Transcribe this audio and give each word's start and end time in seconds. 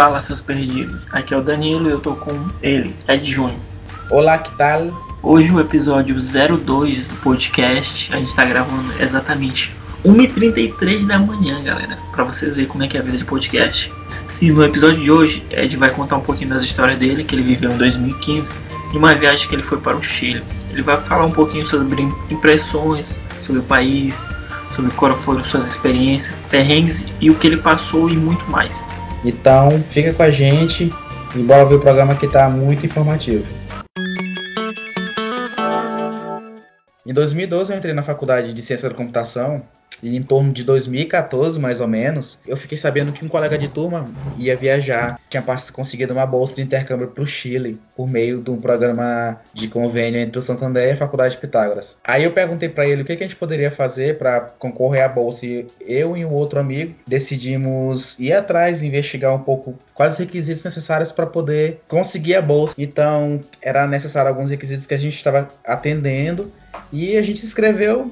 Fala, 0.00 0.22
seus 0.22 0.40
perdidos. 0.40 1.02
Aqui 1.12 1.34
é 1.34 1.36
o 1.36 1.42
Danilo 1.42 1.86
e 1.86 1.92
eu 1.92 2.00
tô 2.00 2.14
com 2.14 2.48
ele, 2.62 2.96
Ed 3.06 3.30
Júnior. 3.30 3.60
Olá, 4.10 4.38
que 4.38 4.50
tal? 4.56 4.90
Hoje 5.22 5.52
o 5.52 5.60
episódio 5.60 6.16
02 6.16 7.06
do 7.06 7.16
podcast, 7.16 8.10
a 8.10 8.16
gente 8.16 8.34
tá 8.34 8.46
gravando 8.46 8.94
exatamente 8.98 9.76
1h33 10.02 11.06
da 11.06 11.18
manhã, 11.18 11.62
galera. 11.62 11.98
Pra 12.12 12.24
vocês 12.24 12.54
verem 12.54 12.66
como 12.66 12.82
é 12.82 12.88
que 12.88 12.96
é 12.96 13.00
a 13.00 13.02
vida 13.02 13.18
de 13.18 13.26
podcast. 13.26 13.92
Sim, 14.30 14.52
no 14.52 14.64
episódio 14.64 15.02
de 15.02 15.10
hoje, 15.10 15.44
Ed 15.50 15.76
vai 15.76 15.90
contar 15.90 16.16
um 16.16 16.22
pouquinho 16.22 16.48
das 16.48 16.62
histórias 16.62 16.98
dele, 16.98 17.22
que 17.22 17.34
ele 17.34 17.42
viveu 17.42 17.70
em 17.70 17.76
2015, 17.76 18.54
de 18.90 18.96
uma 18.96 19.14
viagem 19.14 19.46
que 19.46 19.54
ele 19.54 19.62
foi 19.62 19.76
para 19.76 19.98
o 19.98 20.02
Chile. 20.02 20.42
Ele 20.70 20.80
vai 20.80 20.98
falar 20.98 21.26
um 21.26 21.30
pouquinho 21.30 21.68
sobre 21.68 22.08
impressões, 22.30 23.14
sobre 23.44 23.60
o 23.60 23.64
país, 23.64 24.26
sobre 24.74 24.92
quais 24.92 25.20
foram 25.20 25.44
suas 25.44 25.66
experiências, 25.66 26.34
perrengues 26.48 27.04
e 27.20 27.28
o 27.28 27.34
que 27.34 27.46
ele 27.46 27.58
passou 27.58 28.08
e 28.08 28.16
muito 28.16 28.50
mais. 28.50 28.82
Então, 29.24 29.82
fica 29.82 30.14
com 30.14 30.22
a 30.22 30.30
gente 30.30 30.90
e 31.34 31.38
bora 31.38 31.64
ver 31.64 31.74
o 31.74 31.80
programa 31.80 32.14
que 32.14 32.26
está 32.26 32.48
muito 32.48 32.86
informativo. 32.86 33.44
Em 37.06 37.12
2012 37.12 37.72
eu 37.72 37.78
entrei 37.78 37.94
na 37.94 38.02
faculdade 38.02 38.52
de 38.52 38.62
Ciência 38.62 38.88
da 38.88 38.94
Computação 38.94 39.62
em 40.02 40.22
torno 40.22 40.52
de 40.52 40.64
2014, 40.64 41.58
mais 41.58 41.80
ou 41.80 41.88
menos, 41.88 42.38
eu 42.46 42.56
fiquei 42.56 42.78
sabendo 42.78 43.12
que 43.12 43.24
um 43.24 43.28
colega 43.28 43.58
de 43.58 43.68
turma 43.68 44.08
ia 44.38 44.56
viajar, 44.56 45.18
tinha 45.28 45.44
conseguido 45.72 46.12
uma 46.12 46.26
bolsa 46.26 46.56
de 46.56 46.62
intercâmbio 46.62 47.08
para 47.08 47.22
o 47.22 47.26
Chile, 47.26 47.80
por 47.96 48.08
meio 48.08 48.40
de 48.40 48.50
um 48.50 48.60
programa 48.60 49.40
de 49.52 49.68
convênio 49.68 50.20
entre 50.20 50.38
o 50.38 50.42
Santander 50.42 50.88
e 50.88 50.92
a 50.92 50.96
Faculdade 50.96 51.34
de 51.34 51.40
Pitágoras. 51.40 51.98
Aí 52.04 52.24
eu 52.24 52.32
perguntei 52.32 52.68
para 52.68 52.86
ele 52.86 53.02
o 53.02 53.04
que, 53.04 53.16
que, 53.16 53.24
a 53.24 53.26
gente 53.26 53.36
poderia 53.36 53.70
fazer 53.70 54.18
para 54.18 54.40
concorrer 54.40 55.04
à 55.04 55.08
bolsa 55.08 55.46
e 55.46 55.66
eu 55.80 56.16
e 56.16 56.24
um 56.24 56.32
outro 56.32 56.58
amigo 56.58 56.94
decidimos 57.06 58.18
ir 58.18 58.32
atrás, 58.32 58.82
investigar 58.82 59.34
um 59.34 59.40
pouco 59.40 59.78
quais 59.94 60.14
os 60.14 60.18
requisitos 60.18 60.64
necessários 60.64 61.12
para 61.12 61.26
poder 61.26 61.82
conseguir 61.86 62.34
a 62.34 62.42
bolsa. 62.42 62.74
Então, 62.78 63.40
era 63.60 63.86
necessário 63.86 64.30
alguns 64.30 64.50
requisitos 64.50 64.86
que 64.86 64.94
a 64.94 64.98
gente 64.98 65.16
estava 65.16 65.50
atendendo 65.64 66.50
e 66.92 67.16
a 67.16 67.22
gente 67.22 67.40
se 67.40 67.46
inscreveu, 67.46 68.10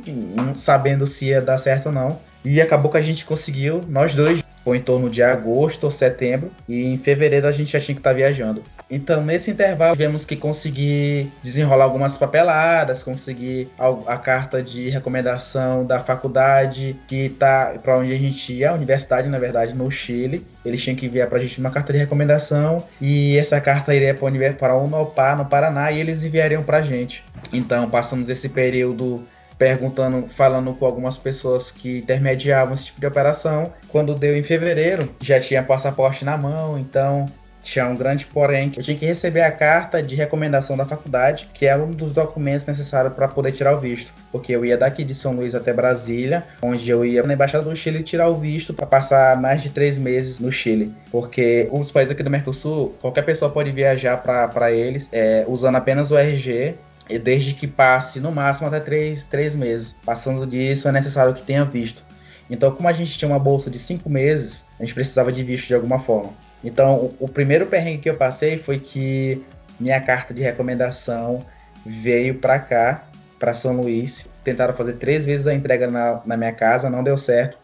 sabendo 0.55 1.07
se 1.07 1.27
ia 1.27 1.41
dar 1.41 1.59
certo 1.59 1.78
ou 1.87 1.93
não. 1.93 2.19
E 2.45 2.61
acabou 2.61 2.91
que 2.91 2.99
a 2.99 3.03
gente 3.03 3.25
conseguiu, 3.25 3.85
nós 3.89 4.15
dois, 4.15 4.43
foi 4.65 4.77
em 4.77 4.83
torno 4.83 5.09
de 5.09 5.23
agosto 5.23 5.85
ou 5.85 5.91
setembro, 5.91 6.51
e 6.69 6.85
em 6.85 6.99
fevereiro 6.99 7.47
a 7.47 7.53
gente 7.53 7.73
já 7.73 7.81
tinha 7.81 7.95
que 7.95 8.01
estar 8.01 8.11
tá 8.11 8.17
viajando. 8.17 8.63
Então, 8.91 9.23
nesse 9.23 9.51
intervalo, 9.51 9.95
tivemos 9.95 10.25
que 10.25 10.37
conseguir 10.37 11.31
desenrolar 11.43 11.85
algumas 11.85 12.17
papeladas, 12.17 13.03
conseguir 13.03 13.71
a, 13.79 14.15
a 14.15 14.17
carta 14.17 14.63
de 14.63 14.89
recomendação 14.89 15.85
da 15.85 15.99
faculdade 16.01 16.97
que 17.07 17.29
tá 17.31 17.77
para 17.83 17.99
onde 17.99 18.13
a 18.13 18.19
gente 18.19 18.53
ia, 18.53 18.71
a 18.71 18.75
universidade, 18.75 19.29
na 19.29 19.39
verdade, 19.39 19.75
no 19.75 19.91
Chile. 19.91 20.47
Eles 20.65 20.83
tinham 20.83 20.97
que 20.97 21.07
enviar 21.07 21.29
para 21.29 21.39
a 21.39 21.41
gente 21.41 21.61
uma 21.61 21.71
carta 21.71 21.93
de 21.93 21.99
recomendação 21.99 22.83
e 23.01 23.37
essa 23.37 23.61
carta 23.61 23.95
iria 23.95 24.15
para 24.15 24.75
o 24.75 24.85
Unopar, 24.85 25.37
no 25.37 25.45
Paraná, 25.45 25.93
e 25.93 26.01
eles 26.01 26.25
enviariam 26.25 26.63
para 26.63 26.79
a 26.79 26.83
gente. 26.83 27.25
Então, 27.53 27.89
passamos 27.91 28.29
esse 28.29 28.49
período 28.49 29.27
perguntando, 29.59 30.29
falando 30.29 30.73
com 30.73 30.87
algumas 30.87 31.19
pessoas 31.19 31.71
que 31.71 31.99
intermediavam 31.99 32.73
esse 32.73 32.87
tipo 32.87 33.01
de 33.01 33.07
operação. 33.07 33.73
Quando 33.89 34.15
deu 34.15 34.37
em 34.37 34.43
fevereiro, 34.43 35.13
já 35.21 35.41
tinha 35.41 35.63
passaporte 35.63 36.25
na 36.25 36.37
mão, 36.37 36.79
então 36.79 37.29
tinha 37.61 37.87
um 37.87 37.97
grande 37.97 38.27
porém 38.27 38.73
eu 38.77 38.83
tinha 38.83 38.97
que 38.97 39.05
receber 39.05 39.43
a 39.43 39.51
carta 39.51 40.03
de 40.03 40.15
recomendação 40.15 40.77
da 40.77 40.87
faculdade, 40.87 41.49
que 41.53 41.67
é 41.67 41.77
um 41.77 41.91
dos 41.91 42.13
documentos 42.13 42.67
necessários 42.67 43.13
para 43.15 43.29
poder 43.29 43.53
tirar 43.53 43.75
o 43.75 43.81
visto, 43.81 44.13
porque 44.31 44.53
eu 44.53 44.65
ia 44.65 44.77
daqui 44.77 45.05
de 45.05 45.15
São 45.15 45.35
Luís 45.35 45.55
até 45.55 45.73
Brasília, 45.73 46.45
onde 46.63 46.89
eu 46.89 47.05
ia 47.05 47.23
na 47.23 47.35
embaixada 47.35 47.65
do 47.65 47.77
Chile 47.77 48.03
tirar 48.03 48.29
o 48.29 48.37
visto 48.37 48.73
para 48.73 48.87
passar 48.87 49.41
mais 49.41 49.63
de 49.63 49.71
três 49.71 49.99
meses 49.99 50.39
no 50.39 50.51
Chile, 50.53 50.95
porque 51.11 51.69
os 51.71 51.91
países 51.91 52.13
aqui 52.13 52.23
do 52.23 52.31
Mercosul, 52.31 52.95
qualquer 53.01 53.23
pessoa 53.23 53.51
pode 53.51 53.71
viajar 53.71 54.17
para 54.19 54.73
eles 54.73 55.09
é, 55.13 55.45
usando 55.47 55.77
apenas 55.77 56.11
o 56.11 56.17
RG 56.17 56.77
desde 57.17 57.55
que 57.55 57.69
passe 57.69 58.19
no 58.19 58.33
máximo 58.33 58.67
até 58.67 58.81
três, 58.81 59.23
três 59.23 59.55
meses. 59.55 59.95
Passando 60.05 60.45
disso, 60.45 60.89
é 60.89 60.93
necessário 60.93 61.33
que 61.33 61.43
tenha 61.43 61.65
visto. 61.65 62.03
Então, 62.51 62.73
como 62.73 62.89
a 62.89 62.93
gente 62.93 63.17
tinha 63.17 63.29
uma 63.29 63.39
bolsa 63.39 63.71
de 63.71 63.79
cinco 63.79 64.11
meses, 64.11 64.65
a 64.81 64.83
gente 64.83 64.95
precisava 64.95 65.31
de 65.31 65.45
visto 65.45 65.69
de 65.69 65.75
alguma 65.75 65.99
forma. 65.99 66.31
Então, 66.65 66.95
o, 66.95 67.17
o 67.21 67.29
primeiro 67.29 67.67
perrengue 67.67 68.03
que 68.03 68.11
eu 68.11 68.17
passei 68.17 68.59
foi 68.59 68.79
que 68.81 69.45
minha 69.79 70.01
carta 70.01 70.35
de 70.35 70.43
recomendação 70.43 71.45
veio 71.87 72.35
para 72.35 72.59
cá, 72.59 73.05
para 73.39 73.55
São 73.55 73.81
Luís. 73.81 74.29
Tentaram 74.43 74.75
fazer 74.75 74.95
três 74.95 75.25
vezes 75.25 75.47
a 75.47 75.55
entrega 75.55 75.91
na, 75.91 76.21
na 76.25 76.37
minha 76.37 76.53
casa, 76.53 76.91
não 76.91 77.05
deu 77.05 77.17
certo. 77.17 77.57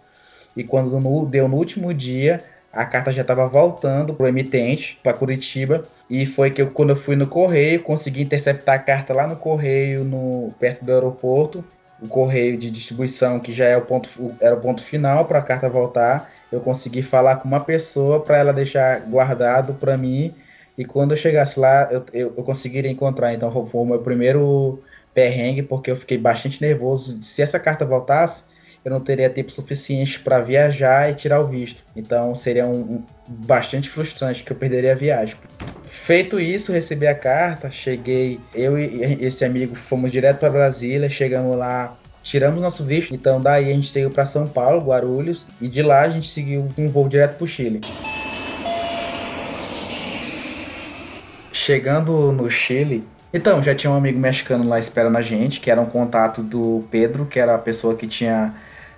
E 0.56 0.62
quando 0.62 1.00
no, 1.00 1.26
deu 1.26 1.48
no 1.48 1.56
último 1.56 1.92
dia, 1.92 2.44
a 2.74 2.84
carta 2.84 3.12
já 3.12 3.22
estava 3.22 3.46
voltando 3.46 4.14
para 4.14 4.24
o 4.24 4.28
emitente, 4.28 4.98
para 5.02 5.12
Curitiba. 5.12 5.84
E 6.08 6.26
foi 6.26 6.50
que 6.50 6.60
eu, 6.62 6.70
quando 6.70 6.90
eu 6.90 6.96
fui 6.96 7.16
no 7.16 7.26
correio, 7.26 7.82
consegui 7.82 8.22
interceptar 8.22 8.74
a 8.76 8.78
carta 8.78 9.14
lá 9.14 9.26
no 9.26 9.36
correio, 9.36 10.04
no, 10.04 10.52
perto 10.58 10.84
do 10.84 10.92
aeroporto. 10.92 11.64
O 12.02 12.08
correio 12.08 12.58
de 12.58 12.70
distribuição, 12.70 13.40
que 13.40 13.52
já 13.52 13.66
é 13.66 13.76
o 13.76 13.82
ponto, 13.82 14.08
era 14.40 14.54
o 14.54 14.60
ponto 14.60 14.82
final 14.82 15.24
para 15.24 15.38
a 15.38 15.42
carta 15.42 15.68
voltar 15.68 16.30
eu 16.54 16.60
consegui 16.60 17.02
falar 17.02 17.36
com 17.36 17.48
uma 17.48 17.60
pessoa 17.60 18.20
para 18.20 18.38
ela 18.38 18.52
deixar 18.52 19.00
guardado 19.00 19.74
para 19.74 19.96
mim 19.96 20.32
e 20.78 20.84
quando 20.84 21.12
eu 21.12 21.16
chegasse 21.16 21.58
lá 21.58 21.88
eu, 21.90 22.04
eu, 22.12 22.34
eu 22.36 22.44
conseguiria 22.44 22.90
encontrar. 22.90 23.34
Então 23.34 23.50
foi 23.50 23.80
o 23.80 23.84
meu 23.84 23.98
primeiro 24.00 24.80
perrengue 25.12 25.62
porque 25.62 25.90
eu 25.90 25.96
fiquei 25.96 26.16
bastante 26.16 26.60
nervoso. 26.60 27.22
Se 27.22 27.42
essa 27.42 27.58
carta 27.58 27.84
voltasse, 27.84 28.44
eu 28.84 28.90
não 28.90 29.00
teria 29.00 29.30
tempo 29.30 29.50
suficiente 29.50 30.20
para 30.20 30.40
viajar 30.40 31.10
e 31.10 31.14
tirar 31.14 31.40
o 31.40 31.46
visto. 31.46 31.82
Então 31.96 32.34
seria 32.34 32.66
um, 32.66 32.80
um, 32.80 33.02
bastante 33.26 33.88
frustrante 33.88 34.42
que 34.42 34.52
eu 34.52 34.56
perderia 34.56 34.92
a 34.92 34.96
viagem. 34.96 35.36
Feito 35.84 36.38
isso, 36.38 36.72
recebi 36.72 37.06
a 37.06 37.14
carta, 37.14 37.70
cheguei, 37.70 38.38
eu 38.54 38.78
e 38.78 39.24
esse 39.24 39.44
amigo 39.44 39.74
fomos 39.74 40.12
direto 40.12 40.40
para 40.40 40.50
Brasília, 40.50 41.08
chegamos 41.08 41.56
lá 41.56 41.96
tiramos 42.24 42.60
nosso 42.60 42.82
visto, 42.82 43.14
então 43.14 43.40
daí 43.40 43.70
a 43.70 43.74
gente 43.74 43.88
saiu 43.88 44.10
para 44.10 44.24
São 44.24 44.48
Paulo, 44.48 44.80
Guarulhos, 44.80 45.46
e 45.60 45.68
de 45.68 45.82
lá 45.82 46.00
a 46.00 46.08
gente 46.08 46.28
seguiu 46.28 46.66
um 46.76 46.88
voo 46.88 47.06
direto 47.06 47.36
para 47.36 47.44
o 47.44 47.46
Chile. 47.46 47.82
Chegando 51.52 52.32
no 52.32 52.50
Chile, 52.50 53.06
então 53.32 53.62
já 53.62 53.74
tinha 53.74 53.90
um 53.90 53.96
amigo 53.96 54.18
mexicano 54.18 54.66
lá 54.68 54.78
esperando 54.78 55.16
a 55.16 55.22
gente, 55.22 55.60
que 55.60 55.70
era 55.70 55.80
um 55.80 55.86
contato 55.86 56.42
do 56.42 56.84
Pedro, 56.90 57.26
que 57.26 57.38
era 57.38 57.54
a 57.54 57.58
pessoa 57.58 57.94
que 57.94 58.08
tinha 58.08 58.54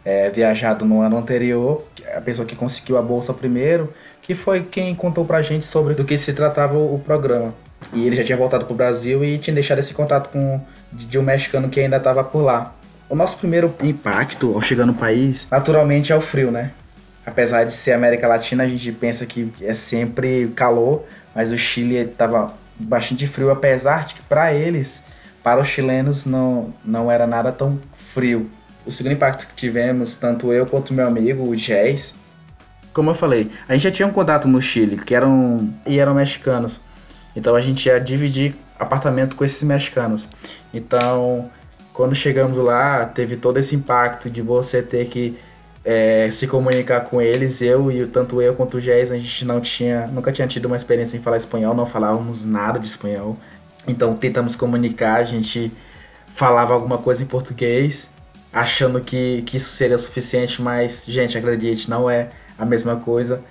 é, 0.06 0.30
viajado 0.30 0.84
no 0.84 1.00
ano 1.02 1.18
anterior, 1.18 1.84
a 2.16 2.20
pessoa 2.20 2.46
que 2.46 2.54
conseguiu 2.54 2.96
a 2.96 3.02
bolsa 3.02 3.34
primeiro, 3.34 3.92
que 4.22 4.36
foi 4.36 4.62
quem 4.62 4.94
contou 4.94 5.24
pra 5.24 5.42
gente 5.42 5.66
sobre 5.66 5.94
do 5.94 6.04
que 6.04 6.16
se 6.16 6.32
tratava 6.32 6.78
o 6.78 7.02
programa. 7.04 7.52
E 7.92 8.06
ele 8.06 8.14
já 8.14 8.22
tinha 8.22 8.38
voltado 8.38 8.64
pro 8.64 8.74
Brasil 8.74 9.24
e 9.24 9.36
tinha 9.36 9.52
deixado 9.52 9.80
esse 9.80 9.92
contato 9.92 10.30
com 10.30 10.60
de 10.92 11.18
um 11.18 11.22
mexicano 11.22 11.68
que 11.68 11.80
ainda 11.80 11.96
estava 11.96 12.22
por 12.22 12.40
lá. 12.40 12.72
O 13.08 13.16
nosso 13.16 13.36
primeiro 13.36 13.74
impacto 13.82 14.54
ao 14.54 14.62
chegar 14.62 14.86
no 14.86 14.94
país, 14.94 15.44
naturalmente, 15.50 16.12
é 16.12 16.16
o 16.16 16.20
frio, 16.20 16.52
né? 16.52 16.70
Apesar 17.24 17.64
de 17.64 17.74
ser 17.74 17.92
América 17.92 18.28
Latina, 18.28 18.62
a 18.62 18.68
gente 18.68 18.92
pensa 18.92 19.26
que 19.26 19.52
é 19.60 19.74
sempre 19.74 20.46
calor, 20.54 21.04
mas 21.34 21.50
o 21.50 21.58
Chile 21.58 21.96
estava 21.96 22.54
bastante 22.78 23.26
frio, 23.26 23.50
apesar 23.50 24.06
de 24.06 24.14
que 24.14 24.22
para 24.22 24.54
eles, 24.54 25.02
para 25.42 25.60
os 25.60 25.68
chilenos, 25.68 26.24
não, 26.24 26.72
não 26.84 27.10
era 27.10 27.26
nada 27.26 27.50
tão 27.50 27.78
frio. 28.14 28.48
O 28.86 28.92
segundo 28.92 29.12
impacto 29.12 29.46
que 29.48 29.54
tivemos, 29.54 30.14
tanto 30.14 30.52
eu 30.52 30.64
quanto 30.66 30.94
meu 30.94 31.06
amigo, 31.06 31.48
o 31.48 31.56
Jazz, 31.56 32.14
como 32.92 33.10
eu 33.10 33.14
falei, 33.14 33.50
a 33.68 33.74
gente 33.74 33.82
já 33.82 33.90
tinha 33.90 34.08
um 34.08 34.12
contato 34.12 34.46
no 34.46 34.62
Chile, 34.62 34.96
que 34.96 35.14
eram 35.14 35.74
e 35.84 35.98
eram 35.98 36.14
mexicanos. 36.14 36.78
Então 37.34 37.54
a 37.54 37.60
gente 37.60 37.86
ia 37.86 37.98
dividir 38.00 38.54
apartamento 38.78 39.34
com 39.36 39.44
esses 39.44 39.62
mexicanos. 39.62 40.26
Então 40.72 41.50
quando 41.96 42.14
chegamos 42.14 42.58
lá, 42.58 43.06
teve 43.06 43.38
todo 43.38 43.58
esse 43.58 43.74
impacto 43.74 44.28
de 44.28 44.42
você 44.42 44.82
ter 44.82 45.06
que 45.06 45.38
é, 45.82 46.30
se 46.30 46.46
comunicar 46.46 47.00
com 47.06 47.22
eles. 47.22 47.62
Eu 47.62 47.90
e 47.90 48.06
tanto 48.06 48.42
eu 48.42 48.54
quanto 48.54 48.76
o 48.76 48.80
Jéssica, 48.80 49.16
a 49.16 49.18
gente 49.18 49.44
não 49.46 49.62
tinha, 49.62 50.06
nunca 50.08 50.30
tinha 50.30 50.46
tido 50.46 50.66
uma 50.66 50.76
experiência 50.76 51.16
em 51.16 51.22
falar 51.22 51.38
espanhol, 51.38 51.74
não 51.74 51.86
falávamos 51.86 52.44
nada 52.44 52.78
de 52.78 52.86
espanhol. 52.86 53.34
Então 53.88 54.14
tentamos 54.14 54.54
comunicar, 54.54 55.16
a 55.16 55.24
gente 55.24 55.72
falava 56.34 56.74
alguma 56.74 56.98
coisa 56.98 57.22
em 57.22 57.26
português, 57.26 58.06
achando 58.56 59.00
que, 59.02 59.42
que 59.42 59.58
isso 59.58 59.70
seria 59.70 59.96
o 59.96 59.98
suficiente, 59.98 60.62
mas, 60.62 61.04
gente, 61.06 61.36
acredite, 61.36 61.90
não 61.90 62.08
é 62.10 62.30
a 62.58 62.64
mesma 62.64 62.96
coisa. 62.96 63.42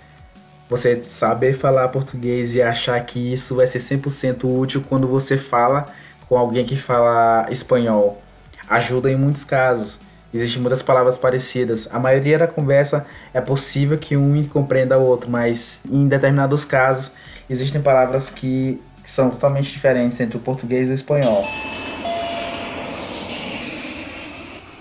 Você 0.68 1.04
saber 1.04 1.60
falar 1.60 1.90
português 1.90 2.56
e 2.56 2.62
achar 2.62 3.00
que 3.06 3.34
isso 3.34 3.56
vai 3.56 3.68
ser 3.68 3.80
100% 3.80 4.44
útil 4.44 4.84
quando 4.90 5.08
você 5.08 5.38
fala 5.38 5.86
com 6.28 6.36
alguém 6.36 6.66
que 6.66 6.76
fala 6.76 7.46
espanhol 7.52 8.20
ajuda 8.68 9.12
em 9.12 9.16
muitos 9.16 9.44
casos. 9.44 10.00
Existem 10.34 10.60
muitas 10.60 10.82
palavras 10.82 11.20
parecidas. 11.20 11.88
A 11.92 12.00
maioria 12.00 12.40
da 12.40 12.48
conversa 12.48 13.06
é 13.32 13.40
possível 13.40 14.00
que 14.00 14.18
um 14.18 14.44
compreenda 14.48 14.98
o 14.98 15.06
outro, 15.06 15.30
mas 15.30 15.80
em 15.88 16.08
determinados 16.08 16.66
casos 16.66 17.12
existem 17.48 17.80
palavras 17.80 18.30
que 18.32 18.82
são 19.06 19.30
totalmente 19.30 19.72
diferentes 19.72 20.20
entre 20.20 20.38
o 20.38 20.40
português 20.40 20.90
e 20.90 20.92
o 20.92 20.96
espanhol. 20.96 21.46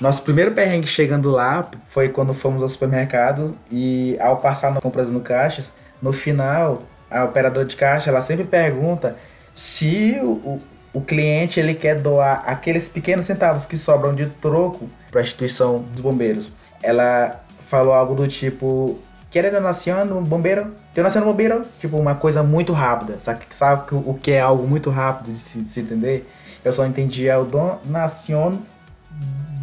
Nosso 0.00 0.22
primeiro 0.22 0.52
perrengue 0.52 0.88
chegando 0.88 1.30
lá 1.30 1.68
foi 1.90 2.08
quando 2.08 2.34
fomos 2.34 2.62
ao 2.62 2.68
supermercado 2.68 3.56
e 3.70 4.16
ao 4.20 4.38
passar 4.38 4.72
nas 4.72 4.82
compras 4.82 5.08
no 5.08 5.20
caixas, 5.20 5.64
no 6.02 6.12
final, 6.12 6.82
a 7.10 7.24
operadora 7.24 7.64
de 7.64 7.76
caixa 7.76 8.10
ela 8.10 8.20
sempre 8.20 8.44
pergunta 8.44 9.16
se 9.54 10.18
o, 10.20 10.32
o, 10.32 10.62
o 10.92 11.00
cliente 11.00 11.60
ele 11.60 11.74
quer 11.74 12.00
doar 12.00 12.42
aqueles 12.46 12.88
pequenos 12.88 13.26
centavos 13.26 13.64
que 13.64 13.78
sobram 13.78 14.14
de 14.14 14.26
troco 14.26 14.88
para 15.10 15.20
a 15.20 15.22
instituição 15.22 15.78
dos 15.78 16.00
bombeiros. 16.00 16.50
Ela 16.82 17.40
falou 17.68 17.94
algo 17.94 18.14
do 18.14 18.26
tipo 18.26 18.98
quer 19.30 19.50
donação 19.50 20.22
bombeiro? 20.22 20.72
Donação 20.94 21.24
bombeiro? 21.24 21.62
Tipo, 21.80 21.96
uma 21.96 22.14
coisa 22.14 22.42
muito 22.42 22.72
rápida. 22.72 23.18
Sabe, 23.18 23.44
sabe 23.52 23.82
o 23.90 24.14
que 24.14 24.30
é 24.30 24.40
algo 24.40 24.66
muito 24.66 24.90
rápido 24.90 25.32
de 25.32 25.38
se, 25.40 25.58
de 25.58 25.70
se 25.70 25.80
entender? 25.80 26.26
Eu 26.64 26.72
só 26.72 26.86
entendi 26.86 27.28
é 27.28 27.36
o 27.36 27.44
donação 27.44 28.60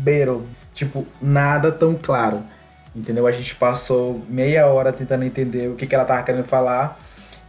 bombeiro. 0.01 0.44
Tipo, 0.74 1.06
nada 1.21 1.71
tão 1.71 1.95
claro. 1.95 2.42
Entendeu? 2.95 3.27
A 3.27 3.31
gente 3.31 3.56
passou 3.56 4.21
meia 4.27 4.65
hora 4.65 4.92
tentando 4.92 5.24
entender 5.24 5.69
o 5.69 5.75
que, 5.75 5.88
que 5.88 5.95
ela 5.95 6.06
tava 6.06 6.24
querendo 6.24 6.45
falar. 6.45 7.00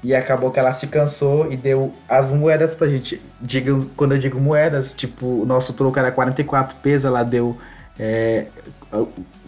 E 0.04 0.14
acabou 0.14 0.50
que 0.50 0.58
ela 0.58 0.72
se 0.72 0.88
cansou 0.88 1.52
e 1.52 1.56
deu 1.56 1.92
as 2.08 2.30
moedas 2.30 2.74
pra 2.74 2.88
gente. 2.88 3.20
Digo, 3.40 3.88
quando 3.96 4.14
eu 4.14 4.18
digo 4.18 4.40
moedas, 4.40 4.92
tipo, 4.92 5.42
o 5.42 5.46
nosso 5.46 5.72
troco 5.72 5.98
era 5.98 6.10
44 6.10 6.76
pesos, 6.82 7.04
ela 7.04 7.22
deu 7.22 7.56
é, 7.98 8.46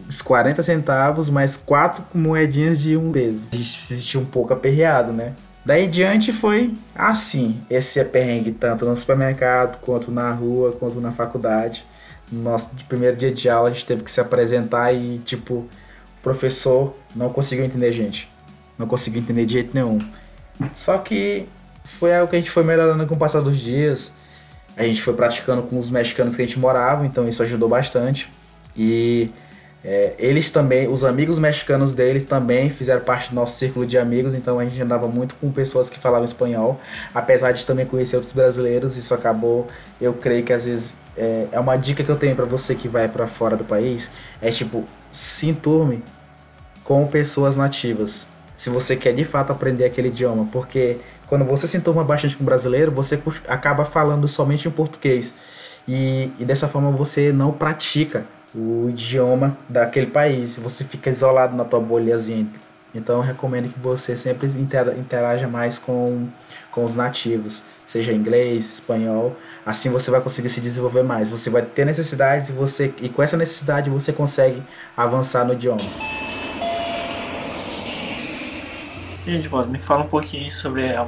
os 0.09 0.23
40 0.23 0.63
centavos 0.63 1.29
mais 1.29 1.57
quatro 1.57 2.05
moedinhas 2.15 2.79
de 2.79 2.97
um 2.97 3.11
peso. 3.11 3.43
A 3.53 3.57
gente 3.57 3.83
se 3.83 3.97
sentiu 3.97 4.21
um 4.21 4.25
pouco 4.25 4.53
aperreado, 4.53 5.13
né? 5.13 5.33
Daí 5.65 5.87
em 5.87 5.91
diante 5.91 6.33
foi 6.33 6.75
assim, 6.95 7.59
esse 7.71 7.99
é 7.99 8.05
perrengue 8.05 8.53
tanto 8.53 8.85
no 8.85 8.97
supermercado, 8.97 9.79
quanto 9.81 10.11
na 10.11 10.31
rua, 10.31 10.73
quanto 10.73 11.01
na 11.01 11.11
faculdade. 11.13 11.85
No 12.31 12.43
nosso 12.43 12.69
primeiro 12.89 13.17
dia 13.17 13.33
de 13.33 13.49
aula 13.49 13.69
a 13.69 13.73
gente 13.73 13.85
teve 13.85 14.03
que 14.03 14.11
se 14.11 14.21
apresentar 14.21 14.93
e 14.93 15.19
tipo, 15.19 15.55
o 15.55 15.69
professor 16.23 16.97
não 17.15 17.31
conseguiu 17.31 17.65
entender 17.65 17.87
a 17.87 17.93
gente. 17.93 18.29
Não 18.79 18.87
conseguiu 18.87 19.21
entender 19.21 19.47
de 19.47 19.53
jeito 19.53 19.75
nenhum. 19.75 20.01
Só 20.77 20.99
que 20.99 21.47
foi 21.85 22.15
algo 22.15 22.29
que 22.29 22.37
a 22.37 22.39
gente 22.39 22.51
foi 22.51 22.65
melhorando 22.65 23.07
com 23.07 23.15
o 23.15 23.19
passar 23.19 23.41
dos 23.41 23.59
dias. 23.59 24.13
A 24.77 24.85
gente 24.85 25.03
foi 25.03 25.15
praticando 25.15 25.63
com 25.63 25.79
os 25.79 25.91
mexicanos 25.91 26.35
que 26.35 26.43
a 26.43 26.47
gente 26.47 26.59
morava, 26.59 27.07
então 27.07 27.29
isso 27.29 27.43
ajudou 27.43 27.69
bastante. 27.69 28.29
E 28.77 29.31
é, 29.85 30.15
eles 30.19 30.51
também, 30.51 30.89
os 30.89 31.05
amigos 31.05 31.39
mexicanos 31.39 31.93
deles 31.93 32.25
também 32.25 32.71
fizeram 32.71 33.03
parte 33.03 33.29
do 33.29 33.35
nosso 33.35 33.59
círculo 33.59 33.87
de 33.87 33.99
amigos, 33.99 34.33
então 34.35 34.59
a 34.59 34.65
gente 34.65 34.81
andava 34.81 35.07
muito 35.07 35.35
com 35.35 35.53
pessoas 35.53 35.91
que 35.91 35.99
falavam 36.01 36.25
espanhol, 36.25 36.81
apesar 37.15 37.53
de 37.53 37.67
também 37.67 37.85
conhecer 37.85 38.17
outros 38.17 38.33
brasileiros, 38.33 38.97
isso 38.97 39.13
acabou, 39.13 39.69
eu 40.01 40.15
creio 40.15 40.43
que 40.43 40.55
às 40.55 40.65
vezes 40.65 40.95
é, 41.17 41.49
é 41.53 41.61
uma 41.61 41.77
dica 41.77 42.03
que 42.03 42.11
eu 42.11 42.17
tenho 42.17 42.35
para 42.35 42.45
você 42.45 42.75
que 42.75 42.89
vai 42.89 43.09
para 43.09 43.27
fora 43.27 43.57
do 43.57 43.65
país, 43.65 44.09
é 44.41 44.51
tipo, 44.51 44.85
se 45.13 45.49
enturme 45.49 46.03
com 46.85 47.07
pessoas 47.07 47.57
nativas, 47.57 48.27
se 48.57 48.71
você 48.71 48.97
quer 48.97 49.13
de 49.15 49.25
fato 49.25 49.53
aprender 49.53 49.85
aquele 49.85 50.09
idioma, 50.09 50.49
porque 50.53 50.99
quando 51.27 51.45
você 51.45 51.67
se 51.67 51.77
enturma 51.77 52.05
bastante 52.05 52.37
com 52.37 52.45
brasileiro, 52.45 52.93
você 52.93 53.21
acaba 53.49 53.85
falando 53.85 54.29
somente 54.29 54.69
em 54.69 54.71
português, 54.71 55.33
e, 55.87 56.31
e 56.39 56.45
dessa 56.45 56.69
forma 56.69 56.91
você 56.91 57.33
não 57.33 57.53
pratica 57.53 58.25
o 58.55 58.89
idioma 58.89 59.57
daquele 59.69 60.07
país. 60.07 60.57
Você 60.57 60.85
fica 60.85 61.11
isolado 61.11 61.57
na 61.57 61.65
tua 61.65 61.81
bolhazinha. 61.81 62.47
Então 62.95 63.17
eu 63.17 63.23
recomendo 63.23 63.73
que 63.73 63.79
você 63.79 64.17
sempre 64.17 64.47
interaja 64.47 65.49
mais 65.49 65.79
com, 65.79 66.29
com 66.71 66.85
os 66.85 66.95
nativos, 66.95 67.61
seja 67.95 68.13
inglês, 68.13 68.73
espanhol. 68.73 69.37
Assim 69.65 69.89
você 69.89 70.11
vai 70.11 70.21
conseguir 70.21 70.49
se 70.49 70.61
desenvolver 70.61 71.05
mais. 71.05 71.29
Você 71.29 71.49
vai 71.49 71.63
ter 71.63 71.87
necessidades 71.87 72.49
e 72.49 72.53
você 72.53 72.93
e 73.01 73.09
com 73.09 73.23
essa 73.23 73.37
necessidade 73.37 73.89
você 73.89 74.13
consegue 74.13 74.61
avançar 74.97 75.45
no 75.45 75.55
idioma. 75.55 75.79
Sim, 79.09 79.37
Edvaldo, 79.37 79.71
me 79.71 79.79
fala 79.79 80.03
um 80.03 80.09
pouquinho 80.09 80.51
sobre 80.51 80.93
a 80.93 81.07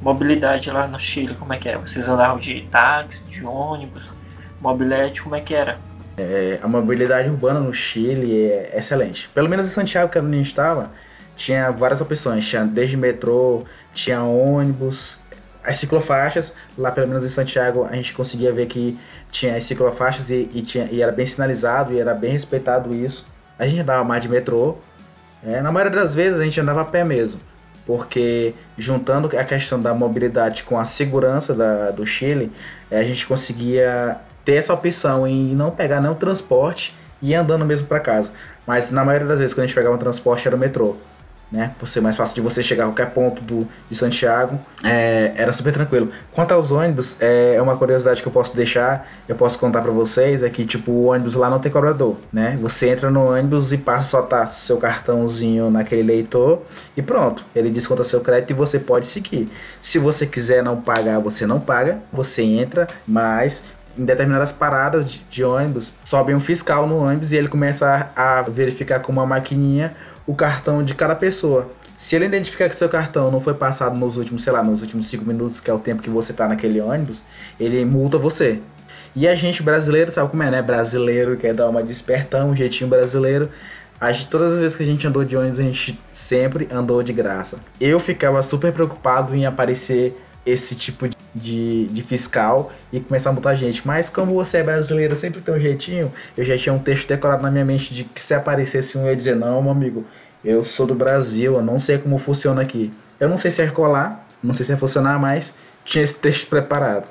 mobilidade 0.00 0.70
lá 0.70 0.88
no 0.88 0.98
Chile, 0.98 1.34
como 1.34 1.52
é 1.52 1.58
que 1.58 1.68
é? 1.68 1.76
Vocês 1.76 2.08
andavam 2.08 2.38
de 2.38 2.62
táxi, 2.62 3.24
de 3.26 3.44
ônibus, 3.44 4.10
mobilete, 4.60 5.22
como 5.22 5.36
é 5.36 5.40
que 5.40 5.54
era? 5.54 5.78
É, 6.16 6.58
a 6.62 6.66
mobilidade 6.66 7.28
urbana 7.28 7.60
no 7.60 7.72
Chile 7.72 8.44
é 8.44 8.78
excelente. 8.78 9.28
Pelo 9.34 9.48
menos 9.48 9.66
em 9.66 9.70
Santiago, 9.70 10.10
que 10.10 10.18
a 10.18 10.22
gente 10.22 10.48
estava, 10.48 10.90
tinha 11.36 11.70
várias 11.70 12.00
opções. 12.00 12.46
Tinha 12.46 12.64
desde 12.64 12.96
metrô, 12.96 13.64
tinha 13.92 14.22
ônibus, 14.22 15.18
as 15.64 15.76
ciclofaixas. 15.76 16.52
Lá, 16.76 16.90
pelo 16.90 17.08
menos 17.08 17.24
em 17.24 17.28
Santiago, 17.28 17.86
a 17.90 17.96
gente 17.96 18.12
conseguia 18.12 18.52
ver 18.52 18.66
que 18.66 18.98
tinha 19.30 19.56
as 19.56 19.64
ciclofaixas 19.64 20.30
e, 20.30 20.48
e, 20.52 20.62
tinha, 20.62 20.86
e 20.90 21.02
era 21.02 21.10
bem 21.10 21.26
sinalizado 21.26 21.92
e 21.92 21.98
era 21.98 22.14
bem 22.14 22.32
respeitado 22.32 22.94
isso. 22.94 23.26
A 23.58 23.66
gente 23.66 23.80
andava 23.80 24.04
mais 24.04 24.22
de 24.22 24.28
metrô. 24.28 24.76
É, 25.42 25.60
na 25.60 25.72
maioria 25.72 25.98
das 25.98 26.14
vezes, 26.14 26.38
a 26.40 26.44
gente 26.44 26.60
andava 26.60 26.82
a 26.82 26.84
pé 26.84 27.04
mesmo. 27.04 27.40
Porque 27.86 28.54
juntando 28.78 29.26
a 29.36 29.44
questão 29.44 29.80
da 29.80 29.92
mobilidade 29.92 30.62
com 30.62 30.78
a 30.78 30.84
segurança 30.84 31.52
da, 31.52 31.90
do 31.90 32.06
Chile, 32.06 32.50
a 32.90 33.02
gente 33.02 33.26
conseguia 33.26 34.16
ter 34.44 34.54
essa 34.54 34.72
opção 34.72 35.26
em 35.26 35.54
não 35.54 35.70
pegar 35.70 36.00
nenhum 36.00 36.14
transporte 36.14 36.94
e 37.20 37.30
ir 37.30 37.34
andando 37.34 37.64
mesmo 37.64 37.86
para 37.86 38.00
casa. 38.00 38.30
Mas 38.66 38.90
na 38.90 39.04
maioria 39.04 39.26
das 39.26 39.38
vezes 39.38 39.54
quando 39.54 39.64
a 39.64 39.66
gente 39.66 39.74
pegava 39.74 39.94
um 39.94 39.98
transporte 39.98 40.46
era 40.46 40.56
o 40.56 40.58
metrô. 40.58 40.96
Né? 41.52 41.72
Por 41.78 41.88
ser 41.88 42.00
mais 42.00 42.16
fácil 42.16 42.34
de 42.34 42.40
você 42.40 42.62
chegar 42.62 42.84
a 42.84 42.86
qualquer 42.88 43.10
ponto 43.10 43.40
do, 43.42 43.68
de 43.88 43.94
Santiago, 43.94 44.58
é, 44.82 45.32
era 45.36 45.52
super 45.52 45.72
tranquilo. 45.72 46.10
Quanto 46.32 46.52
aos 46.52 46.72
ônibus, 46.72 47.16
é, 47.20 47.54
é, 47.54 47.62
uma 47.62 47.76
curiosidade 47.76 48.22
que 48.22 48.26
eu 48.26 48.32
posso 48.32 48.56
deixar, 48.56 49.08
eu 49.28 49.36
posso 49.36 49.58
contar 49.58 49.80
para 49.80 49.92
vocês, 49.92 50.42
é 50.42 50.50
que 50.50 50.64
tipo 50.64 50.90
o 50.90 51.06
ônibus 51.06 51.34
lá 51.34 51.48
não 51.48 51.60
tem 51.60 51.70
cobrador, 51.70 52.16
né? 52.32 52.56
Você 52.60 52.88
entra 52.88 53.10
no 53.10 53.32
ônibus 53.32 53.72
e 53.72 53.78
passa 53.78 54.08
só 54.08 54.22
tá 54.22 54.46
seu 54.46 54.78
cartãozinho 54.78 55.70
naquele 55.70 56.02
leitor 56.02 56.62
e 56.96 57.02
pronto, 57.02 57.44
ele 57.54 57.70
desconta 57.70 58.04
seu 58.04 58.20
crédito 58.20 58.50
e 58.50 58.54
você 58.54 58.78
pode 58.78 59.06
seguir. 59.06 59.48
Se 59.80 59.98
você 59.98 60.26
quiser 60.26 60.62
não 60.62 60.80
pagar, 60.80 61.18
você 61.20 61.46
não 61.46 61.60
paga, 61.60 61.98
você 62.12 62.42
entra, 62.42 62.88
mas 63.06 63.62
em 63.96 64.04
determinadas 64.04 64.50
paradas 64.50 65.08
de, 65.08 65.18
de, 65.30 65.44
ônibus, 65.44 65.92
sobe 66.04 66.34
um 66.34 66.40
fiscal 66.40 66.86
no 66.86 66.98
ônibus 66.98 67.32
e 67.32 67.36
ele 67.36 67.48
começa 67.48 68.10
a, 68.16 68.38
a, 68.38 68.42
verificar 68.42 69.00
com 69.00 69.12
uma 69.12 69.24
maquininha 69.24 69.94
o 70.26 70.34
cartão 70.34 70.82
de 70.82 70.94
cada 70.94 71.14
pessoa. 71.14 71.68
Se 71.98 72.16
ele 72.16 72.26
identificar 72.26 72.68
que 72.68 72.76
seu 72.76 72.88
cartão 72.88 73.30
não 73.30 73.40
foi 73.40 73.54
passado 73.54 73.96
nos 73.96 74.16
últimos, 74.16 74.42
sei 74.42 74.52
lá, 74.52 74.62
nos 74.62 74.82
últimos 74.82 75.06
5 75.06 75.24
minutos, 75.24 75.60
que 75.60 75.70
é 75.70 75.74
o 75.74 75.78
tempo 75.78 76.02
que 76.02 76.10
você 76.10 76.32
está 76.32 76.46
naquele 76.46 76.80
ônibus, 76.80 77.22
ele 77.58 77.84
multa 77.84 78.18
você. 78.18 78.60
E 79.16 79.28
a 79.28 79.34
gente 79.34 79.62
brasileiro, 79.62 80.12
sabe 80.12 80.30
como 80.30 80.42
é, 80.42 80.50
né? 80.50 80.60
Brasileiro 80.60 81.36
quer 81.36 81.54
dar 81.54 81.68
uma 81.68 81.82
despertão, 81.82 82.50
um 82.50 82.56
jeitinho 82.56 82.90
brasileiro. 82.90 83.48
A 84.00 84.12
gente, 84.12 84.28
todas 84.28 84.54
as 84.54 84.58
vezes 84.58 84.76
que 84.76 84.82
a 84.82 84.86
gente 84.86 85.06
andou 85.06 85.24
de 85.24 85.36
ônibus, 85.36 85.60
a 85.60 85.62
gente 85.62 85.98
sempre 86.12 86.68
andou 86.70 87.02
de 87.02 87.12
graça. 87.12 87.56
Eu 87.80 88.00
ficava 88.00 88.42
super 88.42 88.72
preocupado 88.72 89.34
em 89.34 89.46
aparecer 89.46 90.14
esse 90.44 90.74
tipo 90.74 91.08
de, 91.34 91.86
de, 91.86 92.02
fiscal 92.02 92.70
e 92.92 93.00
começar 93.00 93.30
a 93.30 93.32
multar 93.32 93.56
gente. 93.56 93.86
Mas 93.86 94.08
como 94.08 94.34
você 94.34 94.58
é 94.58 94.62
brasileiro, 94.62 95.16
sempre 95.16 95.40
tem 95.40 95.54
um 95.54 95.60
jeitinho. 95.60 96.12
Eu 96.36 96.44
já 96.44 96.56
tinha 96.56 96.72
um 96.72 96.78
texto 96.78 97.08
decorado 97.08 97.42
na 97.42 97.50
minha 97.50 97.64
mente 97.64 97.92
de 97.92 98.04
que 98.04 98.20
se 98.20 98.34
aparecesse 98.34 98.96
um, 98.96 99.02
eu 99.02 99.08
ia 99.08 99.16
dizer: 99.16 99.34
Não, 99.34 99.62
meu 99.62 99.72
amigo, 99.72 100.06
eu 100.44 100.64
sou 100.64 100.86
do 100.86 100.94
Brasil, 100.94 101.54
eu 101.54 101.62
não 101.62 101.78
sei 101.78 101.98
como 101.98 102.18
funciona 102.18 102.62
aqui. 102.62 102.92
Eu 103.18 103.28
não 103.28 103.38
sei 103.38 103.50
se 103.50 103.62
é 103.62 103.66
colar, 103.68 104.28
não 104.42 104.54
sei 104.54 104.64
se 104.64 104.72
é 104.72 104.76
funcionar, 104.76 105.18
mas 105.18 105.52
tinha 105.84 106.04
esse 106.04 106.14
texto 106.14 106.48
preparado. 106.48 107.06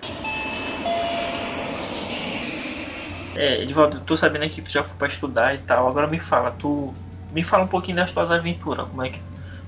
É, 3.35 3.63
Edvaldo, 3.63 3.99
tô 4.01 4.15
sabendo 4.15 4.45
aqui 4.45 4.55
que 4.55 4.63
tu 4.63 4.71
já 4.71 4.83
foi 4.83 4.95
pra 4.95 5.07
estudar 5.07 5.55
e 5.55 5.57
tal. 5.57 5.87
Agora 5.87 6.07
me 6.07 6.19
fala, 6.19 6.51
tu. 6.51 6.93
Me 7.31 7.43
fala 7.43 7.63
um 7.63 7.67
pouquinho 7.67 7.97
das 7.97 8.11
tuas 8.11 8.29
aventuras. 8.29 8.87
Como 8.87 9.03
é 9.03 9.09
que 9.09 9.19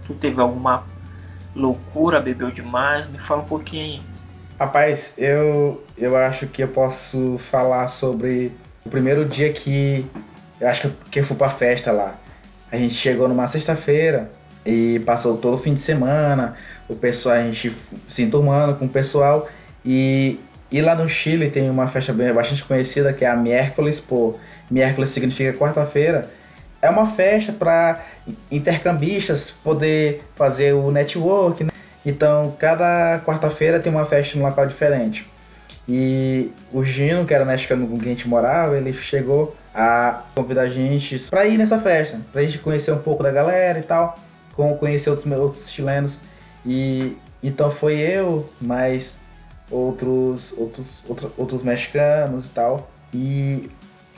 tu 0.05 0.13
teve 0.13 0.39
alguma 0.39 0.83
loucura, 1.55 2.19
bebeu 2.19 2.51
demais? 2.51 3.07
Me 3.07 3.17
fala 3.17 3.41
um 3.41 3.45
pouquinho. 3.45 4.03
Rapaz, 4.59 5.11
eu, 5.17 5.83
eu 5.97 6.15
acho 6.15 6.47
que 6.47 6.63
eu 6.63 6.67
posso 6.69 7.37
falar 7.51 7.89
sobre 7.89 8.53
o 8.85 8.89
primeiro 8.89 9.25
dia 9.25 9.51
que 9.51 10.05
eu 10.61 10.67
acho 10.69 10.81
que 10.81 10.87
eu, 10.87 10.93
que 11.11 11.19
eu 11.19 11.23
fui 11.25 11.35
pra 11.35 11.49
festa 11.49 11.91
lá. 11.91 12.15
A 12.71 12.77
gente 12.77 12.93
chegou 12.93 13.27
numa 13.27 13.47
sexta-feira 13.47 14.31
e 14.65 14.99
passou 14.99 15.37
todo 15.37 15.55
o 15.55 15.59
fim 15.59 15.73
de 15.73 15.81
semana, 15.81 16.55
o 16.87 16.95
pessoal, 16.95 17.35
a 17.35 17.43
gente 17.43 17.75
se 18.07 18.23
enturmando 18.23 18.75
com 18.75 18.85
o 18.85 18.89
pessoal 18.89 19.49
e, 19.83 20.39
e 20.71 20.81
lá 20.81 20.95
no 20.95 21.09
Chile 21.09 21.49
tem 21.49 21.69
uma 21.69 21.89
festa 21.89 22.13
bem, 22.13 22.31
bastante 22.33 22.63
conhecida 22.63 23.11
que 23.11 23.25
é 23.25 23.29
a 23.29 23.35
Miércoles, 23.35 23.99
pô. 23.99 24.39
Miércoles 24.71 25.09
significa 25.09 25.57
quarta-feira 25.57 26.29
é 26.81 26.89
uma 26.89 27.11
festa 27.11 27.51
para 27.51 28.03
intercambistas 28.51 29.51
poder 29.63 30.23
fazer 30.35 30.73
o 30.73 30.91
network. 30.91 31.63
Né? 31.63 31.69
Então, 32.05 32.55
cada 32.59 33.19
quarta-feira 33.25 33.79
tem 33.79 33.91
uma 33.91 34.05
festa 34.05 34.37
num 34.37 34.45
local 34.45 34.67
diferente. 34.67 35.25
E 35.87 36.51
o 36.71 36.83
Gino, 36.83 37.25
que 37.25 37.33
era 37.33 37.45
mexicano 37.45 37.87
com 37.87 37.97
quem 37.99 38.11
a 38.11 38.15
gente 38.15 38.27
morava, 38.27 38.77
ele 38.77 38.93
chegou 38.93 39.55
a 39.73 40.23
convidar 40.35 40.63
a 40.63 40.69
gente 40.69 41.17
para 41.29 41.45
ir 41.45 41.57
nessa 41.57 41.79
festa, 41.79 42.19
para 42.31 42.41
a 42.41 42.43
gente 42.43 42.59
conhecer 42.59 42.91
um 42.91 42.97
pouco 42.97 43.23
da 43.23 43.31
galera 43.31 43.79
e 43.79 43.83
tal, 43.83 44.17
conhecer 44.79 45.09
outros, 45.09 45.31
outros 45.31 45.69
chilenos. 45.69 46.17
E 46.65 47.17
então 47.43 47.69
foi 47.71 47.99
eu, 47.99 48.49
mais 48.59 49.15
outros, 49.69 50.53
outros, 50.57 51.03
outros, 51.07 51.31
outros 51.37 51.63
mexicanos 51.63 52.47
e 52.47 52.49
tal. 52.49 52.89
E 53.13 53.69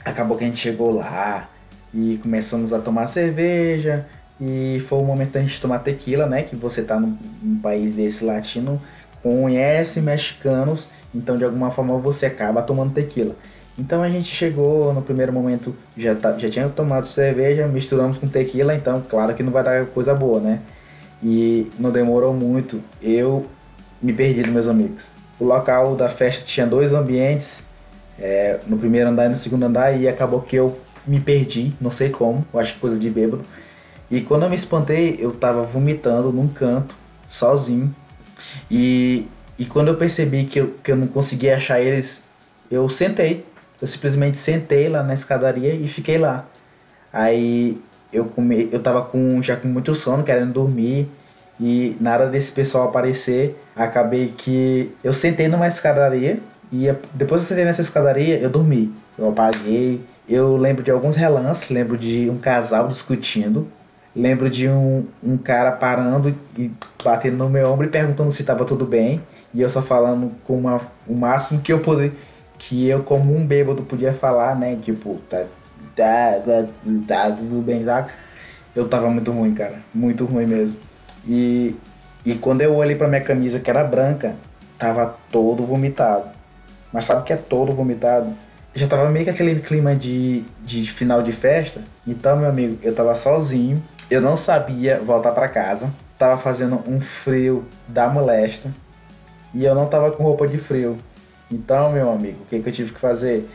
acabou 0.04 0.36
que 0.36 0.44
a 0.44 0.46
gente 0.46 0.60
chegou 0.60 0.94
lá, 0.94 1.48
e 1.92 2.18
começamos 2.22 2.72
a 2.72 2.78
tomar 2.78 3.08
cerveja 3.08 4.06
E 4.40 4.84
foi 4.88 4.98
o 4.98 5.04
momento 5.04 5.32
da 5.32 5.40
gente 5.40 5.60
tomar 5.60 5.80
tequila, 5.80 6.26
né? 6.26 6.42
Que 6.42 6.54
você 6.54 6.82
tá 6.82 6.98
num, 6.98 7.16
num 7.42 7.58
país 7.58 7.94
desse 7.94 8.24
latino, 8.24 8.80
conhece 9.22 10.00
mexicanos, 10.00 10.86
então 11.14 11.36
de 11.36 11.44
alguma 11.44 11.70
forma 11.70 11.98
você 11.98 12.26
acaba 12.26 12.62
tomando 12.62 12.94
tequila. 12.94 13.34
Então 13.78 14.02
a 14.02 14.10
gente 14.10 14.28
chegou 14.34 14.92
no 14.92 15.02
primeiro 15.02 15.32
momento, 15.32 15.74
já, 15.96 16.14
tá, 16.14 16.36
já 16.36 16.50
tinha 16.50 16.68
tomado 16.68 17.06
cerveja, 17.06 17.66
misturamos 17.66 18.18
com 18.18 18.26
tequila, 18.26 18.74
então 18.74 19.00
claro 19.08 19.34
que 19.34 19.42
não 19.42 19.52
vai 19.52 19.62
dar 19.62 19.86
coisa 19.86 20.14
boa, 20.14 20.40
né? 20.40 20.60
E 21.22 21.70
não 21.78 21.90
demorou 21.90 22.34
muito, 22.34 22.80
eu 23.00 23.46
me 24.02 24.12
perdi 24.12 24.42
dos 24.42 24.52
meus 24.52 24.68
amigos. 24.68 25.04
O 25.38 25.44
local 25.44 25.94
da 25.94 26.08
festa 26.08 26.44
tinha 26.44 26.66
dois 26.66 26.92
ambientes, 26.92 27.62
é, 28.18 28.58
no 28.66 28.76
primeiro 28.76 29.10
andar 29.10 29.26
e 29.26 29.28
no 29.28 29.36
segundo 29.36 29.64
andar, 29.64 29.98
e 29.98 30.08
acabou 30.08 30.40
que 30.40 30.56
eu 30.56 30.76
me 31.06 31.20
perdi, 31.20 31.72
não 31.80 31.90
sei 31.90 32.10
como, 32.10 32.44
eu 32.52 32.60
acho 32.60 32.74
que 32.74 32.80
coisa 32.80 32.96
de 32.96 33.08
bêbado. 33.08 33.44
E 34.10 34.20
quando 34.20 34.44
eu 34.44 34.50
me 34.50 34.56
espantei, 34.56 35.16
eu 35.18 35.32
tava 35.32 35.62
vomitando 35.62 36.32
num 36.32 36.48
canto, 36.48 36.94
sozinho. 37.28 37.94
E, 38.70 39.26
e 39.58 39.64
quando 39.64 39.88
eu 39.88 39.96
percebi 39.96 40.44
que 40.44 40.60
eu, 40.60 40.74
que 40.82 40.92
eu 40.92 40.96
não 40.96 41.06
conseguia 41.06 41.56
achar 41.56 41.80
eles, 41.80 42.22
eu 42.70 42.88
sentei 42.88 43.44
eu 43.80 43.86
simplesmente 43.86 44.38
sentei 44.38 44.88
lá 44.88 45.02
na 45.02 45.14
escadaria 45.14 45.72
e 45.74 45.88
fiquei 45.88 46.18
lá. 46.18 46.44
Aí 47.12 47.80
eu 48.12 48.24
come, 48.24 48.68
eu 48.72 48.80
tava 48.82 49.02
com 49.02 49.42
já 49.42 49.56
com 49.56 49.68
muito 49.68 49.94
sono, 49.94 50.24
querendo 50.24 50.52
dormir 50.52 51.08
e 51.60 51.96
nada 52.00 52.26
desse 52.26 52.52
pessoal 52.52 52.88
aparecer, 52.88 53.56
acabei 53.74 54.32
que 54.36 54.92
eu 55.02 55.12
sentei 55.12 55.48
numa 55.48 55.66
escadaria 55.66 56.38
e 56.72 56.86
depois 57.14 57.40
que 57.40 57.44
eu 57.44 57.48
sentei 57.48 57.64
nessa 57.64 57.80
escadaria, 57.80 58.38
eu 58.38 58.50
dormi. 58.50 58.92
Eu 59.16 59.30
apaguei. 59.30 60.00
Eu 60.28 60.56
lembro 60.56 60.82
de 60.82 60.90
alguns 60.90 61.16
relances, 61.16 61.70
lembro 61.70 61.96
de 61.96 62.28
um 62.28 62.36
casal 62.36 62.88
discutindo, 62.88 63.66
lembro 64.14 64.50
de 64.50 64.68
um, 64.68 65.06
um 65.22 65.36
cara 65.36 65.72
parando 65.72 66.34
e 66.56 66.70
batendo 67.02 67.36
no 67.36 67.48
meu 67.48 67.70
ombro 67.70 67.86
e 67.86 67.90
perguntando 67.90 68.32
se 68.32 68.42
estava 68.42 68.64
tudo 68.64 68.84
bem, 68.84 69.20
e 69.54 69.60
eu 69.60 69.70
só 69.70 69.82
falando 69.82 70.32
com 70.44 70.58
uma, 70.58 70.80
o 71.06 71.14
máximo 71.14 71.60
que 71.60 71.72
eu 71.72 71.80
poder, 71.80 72.12
que 72.58 72.88
eu, 72.88 73.02
como 73.02 73.34
um 73.34 73.46
bêbado, 73.46 73.82
podia 73.82 74.12
falar, 74.12 74.56
né? 74.56 74.76
Tipo, 74.82 75.18
tá, 75.30 75.44
tá, 75.96 76.40
tá, 76.44 76.66
tá 77.06 77.32
tudo 77.32 77.62
bem, 77.62 77.84
saca? 77.84 78.12
Eu 78.74 78.88
tava 78.88 79.08
muito 79.10 79.30
ruim, 79.32 79.54
cara. 79.54 79.76
Muito 79.94 80.24
ruim 80.24 80.46
mesmo. 80.46 80.78
E, 81.26 81.74
e 82.24 82.34
quando 82.34 82.60
eu 82.60 82.74
olhei 82.76 82.96
pra 82.96 83.08
minha 83.08 83.20
camisa, 83.20 83.58
que 83.58 83.70
era 83.70 83.82
branca, 83.84 84.34
tava 84.78 85.16
todo 85.32 85.64
vomitado. 85.64 86.28
Mas 86.92 87.04
sabe 87.04 87.22
o 87.22 87.24
que 87.24 87.32
é 87.32 87.36
todo 87.36 87.72
vomitado? 87.72 88.34
já 88.74 88.86
tava 88.86 89.10
meio 89.10 89.24
que 89.24 89.30
aquele 89.30 89.60
clima 89.60 89.94
de, 89.94 90.42
de 90.64 90.90
final 90.92 91.22
de 91.22 91.32
festa. 91.32 91.82
Então, 92.06 92.36
meu 92.36 92.48
amigo, 92.48 92.78
eu 92.82 92.94
tava 92.94 93.14
sozinho. 93.14 93.82
Eu 94.10 94.20
não 94.20 94.36
sabia 94.36 94.98
voltar 94.98 95.32
para 95.32 95.48
casa. 95.48 95.90
Tava 96.18 96.40
fazendo 96.40 96.82
um 96.86 97.00
frio 97.00 97.64
da 97.86 98.08
molesta. 98.08 98.72
E 99.54 99.64
eu 99.64 99.74
não 99.74 99.86
tava 99.86 100.10
com 100.10 100.22
roupa 100.22 100.46
de 100.46 100.58
frio. 100.58 100.98
Então, 101.50 101.92
meu 101.92 102.10
amigo, 102.10 102.42
o 102.42 102.46
que, 102.46 102.60
que 102.60 102.68
eu 102.68 102.72
tive 102.72 102.92
que 102.92 103.00
fazer? 103.00 103.48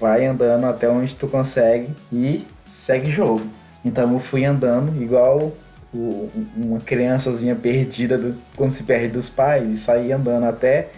Vai 0.00 0.26
andando 0.26 0.66
até 0.66 0.88
onde 0.88 1.14
tu 1.14 1.28
consegue 1.28 1.88
e 2.12 2.46
segue 2.66 3.10
jogo. 3.10 3.42
Então 3.84 4.12
eu 4.12 4.18
fui 4.18 4.44
andando 4.44 5.00
igual 5.00 5.52
o, 5.94 6.28
uma 6.56 6.80
criançazinha 6.80 7.54
perdida 7.54 8.18
do, 8.18 8.34
quando 8.56 8.72
se 8.72 8.82
perde 8.82 9.08
dos 9.08 9.28
pais 9.28 9.68
e 9.68 9.78
saí 9.78 10.12
andando 10.12 10.44
até 10.44 10.88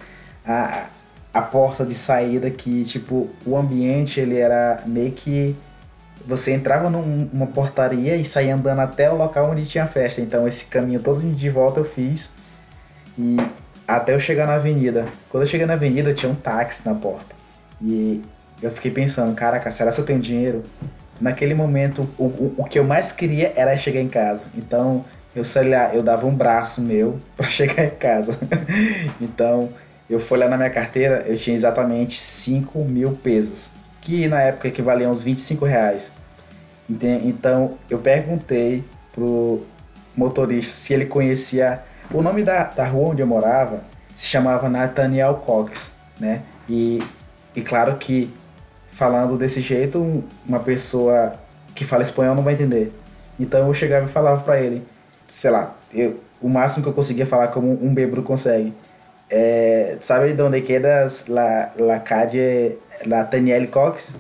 a, 0.45 0.87
a 1.33 1.43
porta 1.43 1.85
de 1.85 1.95
saída 1.95 2.51
que 2.51 2.85
tipo 2.85 3.29
o 3.45 3.57
ambiente 3.57 4.19
ele 4.19 4.39
era 4.39 4.83
meio 4.87 5.13
que 5.13 5.55
você 6.27 6.53
entrava 6.53 6.91
numa 6.91 7.47
portaria 7.47 8.17
e 8.17 8.25
saía 8.25 8.55
andando 8.55 8.81
até 8.81 9.11
o 9.11 9.17
local 9.17 9.51
onde 9.51 9.67
tinha 9.67 9.87
festa. 9.87 10.21
Então 10.21 10.47
esse 10.47 10.65
caminho 10.65 11.01
todo 11.01 11.21
de 11.21 11.51
volta 11.51 11.81
eu 11.81 11.85
fiz 11.85 12.31
e 13.19 13.37
até 13.87 14.15
eu 14.15 14.21
chegar 14.21 14.47
na 14.47 14.55
avenida. 14.55 15.07
Quando 15.31 15.45
eu 15.45 15.49
cheguei 15.49 15.67
na 15.67 15.75
avenida, 15.75 16.13
tinha 16.13 16.31
um 16.31 16.35
táxi 16.35 16.83
na 16.85 16.95
porta. 16.95 17.35
E 17.81 18.23
eu 18.63 18.71
fiquei 18.71 18.91
pensando, 18.91 19.35
caraca, 19.35 19.71
será 19.71 19.91
que 19.91 19.99
eu 20.01 20.05
tenho 20.05 20.21
dinheiro? 20.21 20.63
Naquele 21.21 21.55
momento, 21.55 22.09
o, 22.19 22.25
o, 22.25 22.55
o 22.59 22.65
que 22.65 22.79
eu 22.79 22.85
mais 22.85 23.11
queria 23.11 23.53
era 23.57 23.77
chegar 23.77 24.01
em 24.01 24.09
casa. 24.09 24.43
Então, 24.55 25.05
eu 25.35 25.45
sei 25.45 25.69
lá, 25.69 25.95
eu 25.95 26.03
dava 26.03 26.27
um 26.27 26.35
braço 26.35 26.81
meu 26.81 27.19
para 27.37 27.49
chegar 27.49 27.85
em 27.85 27.91
casa. 27.91 28.39
então, 29.21 29.71
eu 30.09 30.21
fui 30.21 30.39
lá 30.39 30.49
na 30.49 30.57
minha 30.57 30.71
carteira, 30.71 31.25
eu 31.27 31.39
tinha 31.39 31.57
exatamente 31.57 32.21
5 32.21 32.79
mil 32.85 33.13
pesos, 33.13 33.69
que 34.09 34.27
na 34.27 34.41
época 34.41 34.69
equivaliam 34.69 35.13
uns 35.13 35.21
25 35.21 35.67
reais. 35.67 36.11
Então, 36.89 37.77
eu 37.91 37.99
perguntei 37.99 38.83
pro 39.13 39.63
motorista 40.17 40.73
se 40.73 40.95
ele 40.95 41.05
conhecia 41.05 41.83
o 42.11 42.23
nome 42.23 42.43
da, 42.43 42.65
da 42.65 42.87
rua 42.87 43.11
onde 43.11 43.21
eu 43.21 43.27
morava 43.27 43.83
se 44.17 44.25
chamava 44.25 44.67
Nathaniel 44.67 45.35
Cox, 45.35 45.91
né? 46.19 46.41
E, 46.67 47.03
e 47.55 47.61
claro 47.61 47.97
que 47.99 48.31
falando 48.93 49.37
desse 49.37 49.61
jeito, 49.61 50.25
uma 50.47 50.61
pessoa 50.61 51.35
que 51.75 51.85
fala 51.85 52.03
espanhol 52.03 52.35
não 52.35 52.43
vai 52.43 52.55
entender. 52.55 52.91
Então 53.39 53.67
eu 53.67 53.75
chegava 53.75 54.07
e 54.07 54.09
falava 54.09 54.41
para 54.43 54.59
ele, 54.59 54.83
sei 55.29 55.51
lá, 55.51 55.77
eu, 55.93 56.19
o 56.41 56.49
máximo 56.49 56.83
que 56.83 56.89
eu 56.89 56.95
conseguia 56.95 57.27
falar 57.27 57.49
como 57.49 57.71
um 57.85 57.93
bêbado 57.93 58.23
consegue. 58.23 58.73
É, 59.31 59.97
sabe 60.01 60.33
de 60.33 60.43
onde 60.43 60.63
quedas 60.63 61.25
la, 61.29 61.73
la 61.79 62.01
calle 62.01 62.79
Nathaniel 63.05 63.69
Cox? 63.69 64.15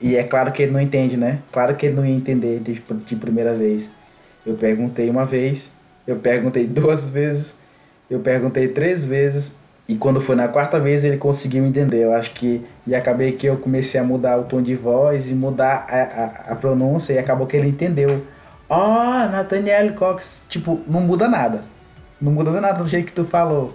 E 0.00 0.16
é 0.16 0.24
claro 0.24 0.52
que 0.52 0.62
ele 0.62 0.72
não 0.72 0.80
entende, 0.80 1.16
né? 1.16 1.38
Claro 1.52 1.76
que 1.76 1.86
ele 1.86 1.96
não 1.96 2.04
ia 2.04 2.14
entender 2.14 2.60
de, 2.60 2.74
de 2.74 3.16
primeira 3.16 3.54
vez. 3.54 3.88
Eu 4.44 4.54
perguntei 4.54 5.08
uma 5.08 5.24
vez, 5.24 5.70
eu 6.06 6.16
perguntei 6.16 6.66
duas 6.66 7.04
vezes, 7.04 7.54
eu 8.10 8.20
perguntei 8.20 8.68
três 8.68 9.04
vezes, 9.04 9.54
e 9.88 9.96
quando 9.96 10.20
foi 10.20 10.34
na 10.34 10.48
quarta 10.48 10.80
vez 10.80 11.04
ele 11.04 11.16
conseguiu 11.16 11.64
entender. 11.64 12.04
Eu 12.04 12.14
acho 12.14 12.32
que. 12.32 12.64
E 12.86 12.94
acabei 12.94 13.32
que 13.32 13.46
eu 13.46 13.56
comecei 13.56 14.00
a 14.00 14.04
mudar 14.04 14.38
o 14.38 14.44
tom 14.44 14.62
de 14.62 14.74
voz 14.74 15.30
e 15.30 15.34
mudar 15.34 15.86
a, 15.88 16.50
a, 16.50 16.52
a 16.52 16.56
pronúncia, 16.56 17.12
e 17.12 17.18
acabou 17.18 17.46
que 17.46 17.56
ele 17.56 17.68
entendeu. 17.68 18.22
Oh, 18.68 19.28
Nathaniel 19.30 19.92
Cox. 19.94 20.42
Tipo, 20.48 20.80
não 20.86 21.00
muda 21.00 21.28
nada. 21.28 21.62
Não 22.20 22.32
muda 22.32 22.50
nada 22.60 22.82
do 22.82 22.88
jeito 22.88 23.06
que 23.06 23.12
tu 23.12 23.24
falou. 23.24 23.74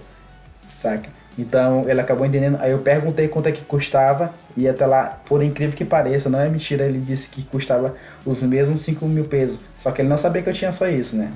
Saca? 0.82 1.10
Então 1.38 1.90
ele 1.90 2.02
acabou 2.02 2.26
entendendo. 2.26 2.58
Aí 2.60 2.72
eu 2.72 2.80
perguntei 2.80 3.28
quanto 3.28 3.48
é 3.48 3.52
que 3.52 3.64
custava. 3.64 4.34
E 4.58 4.68
até 4.68 4.86
lá, 4.86 5.22
por 5.26 5.44
incrível 5.44 5.76
que 5.76 5.86
pareça, 5.86 6.30
não 6.30 6.40
é 6.40 6.50
mentira, 6.50 6.86
ele 6.86 7.00
disse 7.00 7.30
que 7.30 7.44
custava 7.44 7.96
os 8.26 8.42
mesmos 8.42 8.82
5 8.82 9.06
mil 9.08 9.26
pesos. 9.26 9.60
Só 9.82 9.92
que 9.92 10.02
ele 10.02 10.10
não 10.10 10.18
sabia 10.18 10.42
que 10.42 10.50
eu 10.50 10.54
tinha 10.54 10.72
só 10.72 10.88
isso, 10.88 11.16
né? 11.16 11.32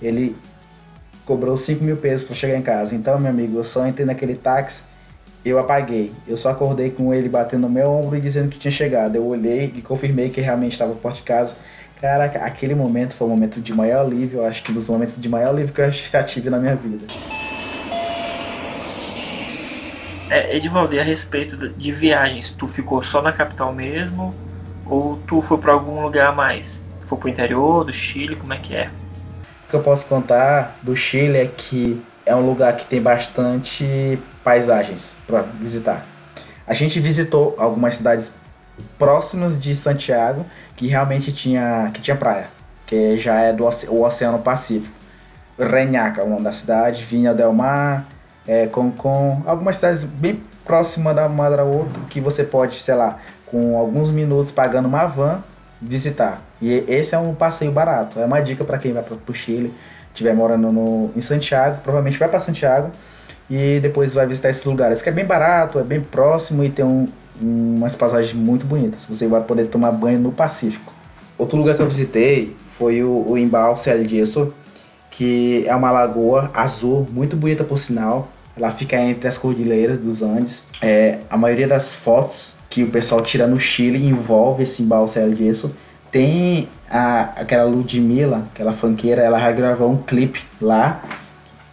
ele 0.00 0.36
cobrou 1.24 1.56
5 1.56 1.82
mil 1.84 1.96
pesos 1.96 2.26
para 2.26 2.34
chegar 2.34 2.56
em 2.56 2.62
casa. 2.62 2.94
Então, 2.94 3.18
meu 3.18 3.30
amigo, 3.30 3.58
eu 3.58 3.64
só 3.64 3.86
entrei 3.86 4.06
naquele 4.06 4.34
táxi, 4.34 4.82
eu 5.44 5.58
apaguei. 5.58 6.12
Eu 6.26 6.36
só 6.36 6.50
acordei 6.50 6.90
com 6.90 7.12
ele 7.12 7.28
batendo 7.28 7.62
no 7.62 7.68
meu 7.68 7.90
ombro 7.90 8.16
e 8.16 8.20
dizendo 8.20 8.48
que 8.48 8.58
tinha 8.58 8.72
chegado. 8.72 9.16
Eu 9.16 9.26
olhei 9.26 9.72
e 9.74 9.82
confirmei 9.82 10.30
que 10.30 10.40
realmente 10.40 10.72
estava 10.72 10.94
por 10.94 11.12
de 11.12 11.22
casa. 11.22 11.54
Cara, 12.00 12.24
aquele 12.24 12.74
momento 12.74 13.14
foi 13.14 13.26
o 13.26 13.30
momento 13.30 13.60
de 13.60 13.74
maior 13.74 14.06
alívio, 14.06 14.44
acho 14.44 14.62
que 14.62 14.72
dos 14.72 14.86
momentos 14.86 15.20
de 15.20 15.28
maior 15.28 15.50
alívio 15.50 15.74
que 15.74 15.80
eu 15.80 15.90
já 15.90 16.22
tive 16.22 16.48
na 16.48 16.58
minha 16.58 16.76
vida. 16.76 17.04
É, 20.30 20.56
Edivaldo, 20.56 20.98
a 20.98 21.02
respeito 21.02 21.56
de 21.70 21.92
viagens, 21.92 22.50
tu 22.50 22.66
ficou 22.66 23.02
só 23.02 23.22
na 23.22 23.32
capital 23.32 23.72
mesmo? 23.72 24.34
Ou 24.86 25.16
tu 25.26 25.40
foi 25.42 25.58
para 25.58 25.72
algum 25.72 26.02
lugar 26.02 26.28
a 26.28 26.32
mais? 26.32 26.84
Foi 27.00 27.18
pro 27.18 27.28
interior 27.28 27.84
do 27.84 27.92
Chile, 27.92 28.36
como 28.36 28.52
é 28.52 28.58
que 28.58 28.74
é? 28.74 28.90
que 29.68 29.76
eu 29.76 29.82
posso 29.82 30.06
contar 30.06 30.78
do 30.82 30.96
Chile 30.96 31.36
é 31.36 31.46
que 31.46 32.02
é 32.24 32.34
um 32.34 32.44
lugar 32.44 32.76
que 32.76 32.86
tem 32.86 33.00
bastante 33.00 34.18
paisagens 34.42 35.14
para 35.26 35.42
visitar. 35.42 36.04
A 36.66 36.74
gente 36.74 36.98
visitou 37.00 37.54
algumas 37.58 37.96
cidades 37.96 38.30
próximas 38.98 39.60
de 39.60 39.74
Santiago 39.74 40.44
que 40.76 40.86
realmente 40.86 41.32
tinha, 41.32 41.90
que 41.92 42.00
tinha 42.00 42.16
praia, 42.16 42.48
que 42.86 43.18
já 43.18 43.40
é 43.40 43.52
do 43.52 43.64
o 43.64 44.02
Oceano 44.02 44.38
Pacífico. 44.38 44.96
Reñaca, 45.58 46.22
o 46.22 46.30
nome 46.30 46.42
da 46.42 46.52
cidade, 46.52 47.02
Vinha 47.04 47.34
del 47.34 47.52
Mar, 47.52 48.06
é, 48.48 48.66
Concon, 48.66 49.42
algumas 49.46 49.76
cidades 49.76 50.02
bem 50.02 50.40
próximas 50.64 51.14
da 51.14 51.26
uma 51.26 51.50
da 51.50 51.62
outra 51.62 52.00
que 52.08 52.18
você 52.18 52.42
pode, 52.42 52.80
sei 52.80 52.94
lá, 52.94 53.18
com 53.46 53.76
alguns 53.76 54.10
minutos 54.10 54.50
pagando 54.50 54.88
uma 54.88 55.06
van, 55.06 55.40
visitar. 55.80 56.40
E 56.60 56.84
esse 56.88 57.14
é 57.14 57.18
um 57.18 57.34
passeio 57.34 57.70
barato. 57.70 58.18
É 58.18 58.24
uma 58.24 58.40
dica 58.40 58.64
para 58.64 58.78
quem 58.78 58.92
vai 58.92 59.02
para 59.02 59.16
o 59.28 59.34
Chile, 59.34 59.72
estiver 60.08 60.34
morando 60.34 60.72
no, 60.72 61.10
em 61.14 61.20
Santiago, 61.20 61.78
provavelmente 61.82 62.18
vai 62.18 62.28
para 62.28 62.40
Santiago 62.40 62.90
e 63.50 63.78
depois 63.80 64.14
vai 64.14 64.26
visitar 64.26 64.50
esses 64.50 64.64
lugares, 64.64 65.00
que 65.00 65.08
é 65.08 65.12
bem 65.12 65.24
barato, 65.24 65.78
é 65.78 65.82
bem 65.82 66.00
próximo 66.00 66.64
e 66.64 66.70
tem 66.70 66.84
um, 66.84 67.06
umas 67.40 67.94
passagens 67.94 68.32
muito 68.32 68.66
bonitas. 68.66 69.04
Você 69.04 69.26
vai 69.26 69.42
poder 69.42 69.68
tomar 69.68 69.92
banho 69.92 70.18
no 70.18 70.32
Pacífico. 70.32 70.92
Outro 71.36 71.56
lugar 71.56 71.76
que 71.76 71.82
eu 71.82 71.88
visitei 71.88 72.56
foi 72.78 73.02
o, 73.02 73.26
o 73.28 73.38
Embalse 73.38 73.90
Gesso, 74.08 74.52
que 75.10 75.64
é 75.66 75.74
uma 75.74 75.90
lagoa 75.90 76.50
azul, 76.54 77.06
muito 77.10 77.36
bonita 77.36 77.62
por 77.62 77.78
sinal. 77.78 78.28
Ela 78.58 78.72
fica 78.72 78.96
entre 78.96 79.28
as 79.28 79.38
cordilheiras 79.38 79.98
dos 79.98 80.22
Andes. 80.22 80.62
É, 80.82 81.18
a 81.30 81.36
maioria 81.36 81.68
das 81.68 81.94
fotos 81.94 82.54
que 82.68 82.82
o 82.82 82.90
pessoal 82.90 83.22
tira 83.22 83.46
no 83.46 83.58
Chile 83.58 84.04
envolve 84.04 84.64
esse 84.64 84.82
embalse 84.82 85.18
El 85.18 85.34
Gesso 85.34 85.70
Tem 86.12 86.68
a, 86.90 87.32
aquela 87.36 87.64
Ludmilla, 87.64 88.44
aquela 88.52 88.72
fanqueira, 88.72 89.22
ela 89.22 89.50
gravou 89.52 89.90
um 89.90 89.96
clipe 89.96 90.40
lá. 90.60 91.02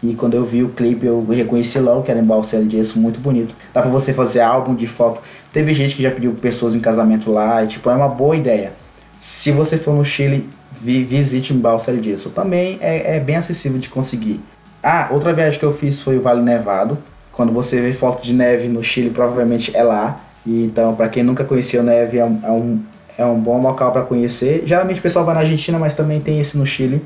E 0.03 0.13
quando 0.13 0.35
eu 0.35 0.45
vi 0.45 0.61
o 0.61 0.69
clipe, 0.69 1.05
eu 1.05 1.25
reconheci 1.25 1.79
logo 1.79 2.03
que 2.03 2.11
era 2.11 2.19
em 2.19 2.23
Balsel 2.23 2.69
Gesso, 2.69 2.99
muito 2.99 3.19
bonito. 3.19 3.55
Dá 3.73 3.81
pra 3.81 3.89
você 3.89 4.13
fazer 4.13 4.41
álbum 4.41 4.75
de 4.75 4.85
foto. 4.85 5.21
Teve 5.51 5.73
gente 5.73 5.95
que 5.95 6.03
já 6.03 6.11
pediu 6.11 6.33
pessoas 6.33 6.75
em 6.75 6.79
casamento 6.79 7.31
lá, 7.31 7.63
e 7.63 7.67
tipo, 7.67 7.89
é 7.89 7.95
uma 7.95 8.09
boa 8.09 8.35
ideia. 8.35 8.73
Se 9.19 9.51
você 9.51 9.77
for 9.77 9.95
no 9.95 10.05
Chile, 10.05 10.47
vi, 10.79 11.03
visite 11.03 11.53
em 11.53 11.57
Balsel 11.57 12.03
Gesso. 12.03 12.29
Também 12.29 12.77
é, 12.81 13.15
é 13.15 13.19
bem 13.19 13.37
acessível 13.37 13.79
de 13.79 13.89
conseguir. 13.89 14.39
Ah, 14.87 15.07
outra 15.09 15.33
viagem 15.33 15.57
que 15.57 15.65
eu 15.65 15.73
fiz 15.73 15.99
foi 15.99 16.15
o 16.15 16.21
Vale 16.21 16.43
Nevado. 16.43 16.95
Quando 17.31 17.51
você 17.51 17.81
vê 17.81 17.91
foto 17.91 18.21
de 18.21 18.31
neve 18.31 18.67
no 18.67 18.83
Chile, 18.83 19.09
provavelmente 19.09 19.75
é 19.75 19.81
lá. 19.81 20.21
E, 20.45 20.63
então, 20.63 20.95
para 20.95 21.09
quem 21.09 21.23
nunca 21.23 21.43
conheceu 21.43 21.81
neve, 21.81 22.19
é 22.19 22.23
um, 22.23 22.39
é 22.43 22.51
um, 22.51 22.83
é 23.17 23.25
um 23.25 23.39
bom 23.39 23.59
local 23.59 23.91
para 23.91 24.03
conhecer. 24.03 24.61
Geralmente 24.63 24.99
o 24.99 25.01
pessoal 25.01 25.25
vai 25.25 25.33
na 25.33 25.41
Argentina, 25.41 25.79
mas 25.79 25.95
também 25.95 26.21
tem 26.21 26.39
esse 26.39 26.55
no 26.55 26.67
Chile, 26.67 27.03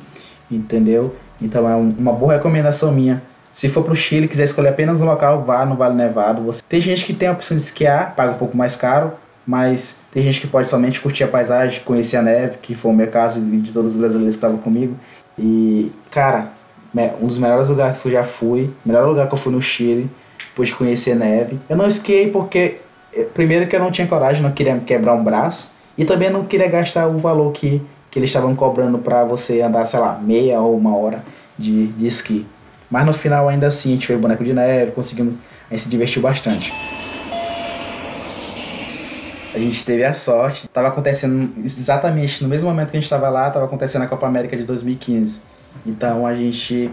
entendeu? 0.52 1.16
Então 1.42 1.70
é 1.70 1.76
um, 1.78 1.96
uma 1.98 2.12
boa 2.12 2.34
recomendação 2.34 2.92
minha. 2.92 3.22
Se 3.54 3.70
for 3.70 3.82
para 3.82 3.94
o 3.94 3.96
Chile 3.96 4.28
quiser 4.28 4.44
escolher 4.44 4.68
apenas 4.68 5.00
um 5.00 5.06
local, 5.06 5.44
vá 5.46 5.66
no 5.66 5.78
Vale 5.78 5.96
Nevado. 5.96 6.42
Você... 6.42 6.62
Tem 6.68 6.82
gente 6.82 7.06
que 7.06 7.14
tem 7.14 7.30
a 7.30 7.32
opção 7.32 7.56
de 7.56 7.64
esquiar, 7.64 8.14
paga 8.14 8.34
um 8.34 8.38
pouco 8.38 8.58
mais 8.58 8.76
caro, 8.76 9.14
mas 9.48 9.96
tem 10.12 10.22
gente 10.22 10.42
que 10.42 10.48
pode 10.48 10.68
somente 10.68 11.00
curtir 11.00 11.24
a 11.24 11.30
paisagem, 11.30 11.82
conhecer 11.86 12.18
a 12.18 12.22
neve, 12.22 12.58
que 12.62 12.76
foi 12.76 12.92
o 12.92 12.94
meu 12.94 13.08
caso 13.08 13.40
de 13.40 13.72
todos 13.72 13.94
os 13.94 13.98
brasileiros 13.98 14.36
que 14.36 14.38
estavam 14.38 14.58
comigo. 14.58 14.98
E, 15.38 15.94
cara, 16.12 16.59
um 17.22 17.28
dos 17.28 17.38
melhores 17.38 17.70
lugares 17.70 18.02
que 18.02 18.08
eu 18.08 18.12
já 18.12 18.24
fui, 18.24 18.72
melhor 18.86 19.08
lugar 19.08 19.28
que 19.28 19.34
eu 19.34 19.40
fui 19.40 19.52
no 19.52 19.62
Chile, 19.62 20.10
depois 20.50 20.70
de 20.70 20.76
conhecer 20.76 21.16
neve. 21.16 21.60
Eu 21.70 21.78
não 21.78 21.88
esquiei 21.88 22.30
porque, 22.30 22.78
eh, 23.14 23.28
primeiro, 23.34 23.68
que 23.68 23.76
eu 23.76 23.80
não 23.80 23.92
tinha 23.92 24.08
coragem, 24.08 24.42
não 24.42 24.52
queria 24.52 24.78
quebrar 24.80 25.14
um 25.14 25.24
braço, 25.24 25.70
e 25.98 26.06
também 26.06 26.30
não 26.30 26.46
queria 26.46 26.68
gastar 26.68 27.08
o 27.08 27.20
valor 27.20 27.52
que, 27.52 27.82
que 28.10 28.20
eles 28.20 28.30
estavam 28.30 28.56
cobrando 28.56 28.98
para 29.00 29.24
você 29.24 29.62
andar, 29.62 29.86
sei 29.86 30.00
lá, 30.00 30.18
meia 30.18 30.60
ou 30.60 30.76
uma 30.76 30.96
hora 30.96 31.24
de, 31.58 31.88
de 31.88 32.08
esqui. 32.08 32.46
Mas 32.90 33.06
no 33.06 33.14
final, 33.14 33.48
ainda 33.48 33.68
assim, 33.68 33.92
a 33.92 33.94
gente 33.94 34.08
fez 34.08 34.20
boneco 34.20 34.44
de 34.44 34.54
neve, 34.54 34.92
conseguimos, 34.92 35.36
a 35.70 35.74
gente 35.74 35.84
se 35.84 35.90
divertiu 35.90 36.22
bastante. 36.22 36.74
A 39.54 39.58
gente 39.58 39.84
teve 39.84 40.06
a 40.06 40.14
sorte, 40.14 40.66
estava 40.66 40.88
acontecendo 40.88 41.52
exatamente 41.64 42.42
no 42.42 42.48
mesmo 42.48 42.70
momento 42.70 42.92
que 42.92 42.98
a 42.98 43.00
gente 43.00 43.06
estava 43.06 43.30
lá, 43.30 43.48
estava 43.48 43.66
acontecendo 43.66 44.04
a 44.04 44.08
Copa 44.08 44.28
América 44.28 44.56
de 44.56 44.64
2015. 44.64 45.42
Então 45.86 46.26
a 46.26 46.34
gente 46.36 46.90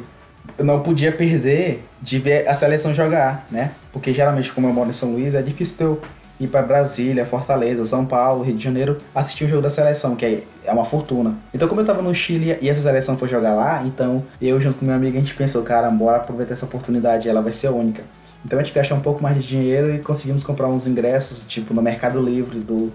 não 0.59 0.81
podia 0.81 1.13
perder 1.13 1.85
de 2.01 2.19
ver 2.19 2.49
a 2.49 2.55
seleção 2.55 2.93
jogar, 2.95 3.47
né? 3.51 3.73
Porque 3.93 4.13
geralmente, 4.13 4.53
como 4.53 4.69
eu 4.69 4.73
moro 4.73 4.91
em 4.91 4.95
São 4.95 5.13
Luís, 5.13 5.35
é 5.35 5.43
difícil 5.43 5.77
eu 5.81 6.03
ir 6.39 6.47
para 6.47 6.63
Brasília, 6.63 7.25
Fortaleza, 7.25 7.85
São 7.87 8.05
Paulo, 8.05 8.45
Rio 8.45 8.57
de 8.57 8.63
Janeiro 8.63 8.99
assistir 9.15 9.45
o 9.45 9.49
jogo 9.49 9.63
da 9.63 9.71
seleção, 9.71 10.15
que 10.15 10.43
é 10.65 10.73
uma 10.73 10.85
fortuna. 10.85 11.35
Então, 11.53 11.67
como 11.67 11.81
eu 11.81 11.87
tava 11.87 12.03
no 12.03 12.15
Chile 12.15 12.59
e 12.61 12.69
essa 12.69 12.83
seleção 12.83 13.17
foi 13.17 13.29
jogar 13.29 13.55
lá, 13.55 13.83
então 13.85 14.23
eu 14.41 14.61
junto 14.61 14.79
com 14.79 14.85
meu 14.87 14.95
amigo 14.95 15.17
a 15.17 15.21
gente 15.21 15.35
pensou, 15.35 15.63
cara, 15.63 15.91
bora 15.91 16.19
aproveitar 16.19 16.55
essa 16.55 16.67
oportunidade, 16.67 17.29
ela 17.29 17.41
vai 17.41 17.53
ser 17.53 17.69
única. 17.69 18.03
Então 18.45 18.59
a 18.59 18.63
gente 18.63 18.75
gastou 18.75 18.97
um 18.97 19.01
pouco 19.01 19.23
mais 19.23 19.37
de 19.37 19.49
dinheiro 19.49 19.95
e 19.95 19.99
conseguimos 19.99 20.45
comprar 20.45 20.69
uns 20.69 20.87
ingressos, 20.87 21.43
tipo 21.49 21.75
no 21.75 21.83
Mercado 21.83 22.23
Livre 22.23 22.59
do 22.61 22.93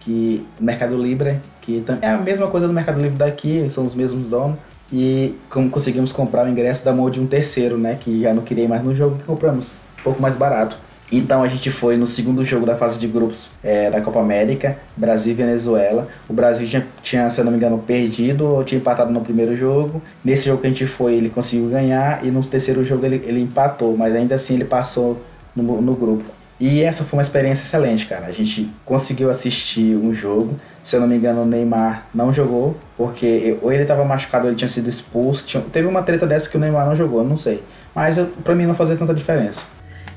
que 0.00 0.46
Mercado 0.60 0.96
Livre, 0.96 1.40
que 1.62 1.84
é 2.00 2.10
a 2.10 2.18
mesma 2.18 2.46
coisa 2.46 2.66
do 2.66 2.72
Mercado 2.72 3.00
Livre 3.00 3.16
daqui, 3.16 3.68
são 3.70 3.84
os 3.84 3.94
mesmos 3.94 4.28
donos 4.28 4.58
e 4.92 5.34
como 5.48 5.70
conseguimos 5.70 6.12
comprar 6.12 6.46
o 6.46 6.48
ingresso 6.48 6.84
da 6.84 6.92
mão 6.92 7.10
de 7.10 7.20
um 7.20 7.26
terceiro, 7.26 7.76
né, 7.78 7.98
que 8.00 8.22
já 8.22 8.32
não 8.32 8.42
queria 8.42 8.68
mais 8.68 8.82
no 8.84 8.94
jogo, 8.94 9.18
que 9.18 9.24
compramos 9.24 9.66
um 10.00 10.02
pouco 10.02 10.20
mais 10.20 10.34
barato. 10.34 10.76
Então 11.12 11.42
a 11.42 11.48
gente 11.48 11.70
foi 11.70 11.96
no 11.96 12.06
segundo 12.06 12.44
jogo 12.44 12.64
da 12.64 12.76
fase 12.76 12.98
de 12.98 13.06
grupos 13.06 13.46
é, 13.62 13.90
da 13.90 14.00
Copa 14.00 14.20
América, 14.20 14.78
Brasil 14.96 15.32
e 15.32 15.34
Venezuela. 15.34 16.08
O 16.28 16.32
Brasil 16.32 16.66
tinha, 16.66 16.86
tinha, 17.02 17.30
se 17.30 17.38
eu 17.38 17.44
não 17.44 17.52
me 17.52 17.58
engano, 17.58 17.78
perdido 17.78 18.46
ou 18.46 18.64
tinha 18.64 18.80
empatado 18.80 19.12
no 19.12 19.20
primeiro 19.20 19.54
jogo. 19.54 20.02
Nesse 20.24 20.46
jogo 20.46 20.60
que 20.60 20.66
a 20.66 20.70
gente 20.70 20.86
foi, 20.86 21.14
ele 21.14 21.28
conseguiu 21.28 21.68
ganhar 21.68 22.24
e 22.24 22.30
no 22.30 22.42
terceiro 22.42 22.84
jogo 22.84 23.04
ele, 23.04 23.22
ele 23.26 23.40
empatou, 23.40 23.96
mas 23.96 24.14
ainda 24.14 24.34
assim 24.34 24.54
ele 24.54 24.64
passou 24.64 25.20
no, 25.54 25.80
no 25.80 25.94
grupo. 25.94 26.24
E 26.58 26.82
essa 26.82 27.02
foi 27.04 27.18
uma 27.18 27.22
experiência 27.22 27.64
excelente, 27.64 28.06
cara. 28.06 28.26
A 28.26 28.32
gente 28.32 28.70
conseguiu 28.84 29.30
assistir 29.30 29.96
um 29.96 30.14
jogo. 30.14 30.58
Se 30.84 30.94
eu 30.94 31.00
não 31.00 31.08
me 31.08 31.16
engano, 31.16 31.42
o 31.42 31.46
Neymar 31.46 32.06
não 32.14 32.32
jogou, 32.32 32.76
porque 32.96 33.58
ou 33.60 33.72
ele 33.72 33.82
estava 33.82 34.04
machucado 34.04 34.44
ou 34.44 34.50
ele 34.50 34.56
tinha 34.56 34.68
sido 34.68 34.88
expulso. 34.88 35.44
Tinha, 35.46 35.62
teve 35.62 35.88
uma 35.88 36.02
treta 36.02 36.26
dessa 36.26 36.48
que 36.48 36.56
o 36.56 36.60
Neymar 36.60 36.86
não 36.86 36.96
jogou, 36.96 37.24
não 37.24 37.38
sei. 37.38 37.62
Mas 37.94 38.16
para 38.42 38.54
mim 38.54 38.66
não 38.66 38.74
fazia 38.74 38.96
tanta 38.96 39.14
diferença. 39.14 39.62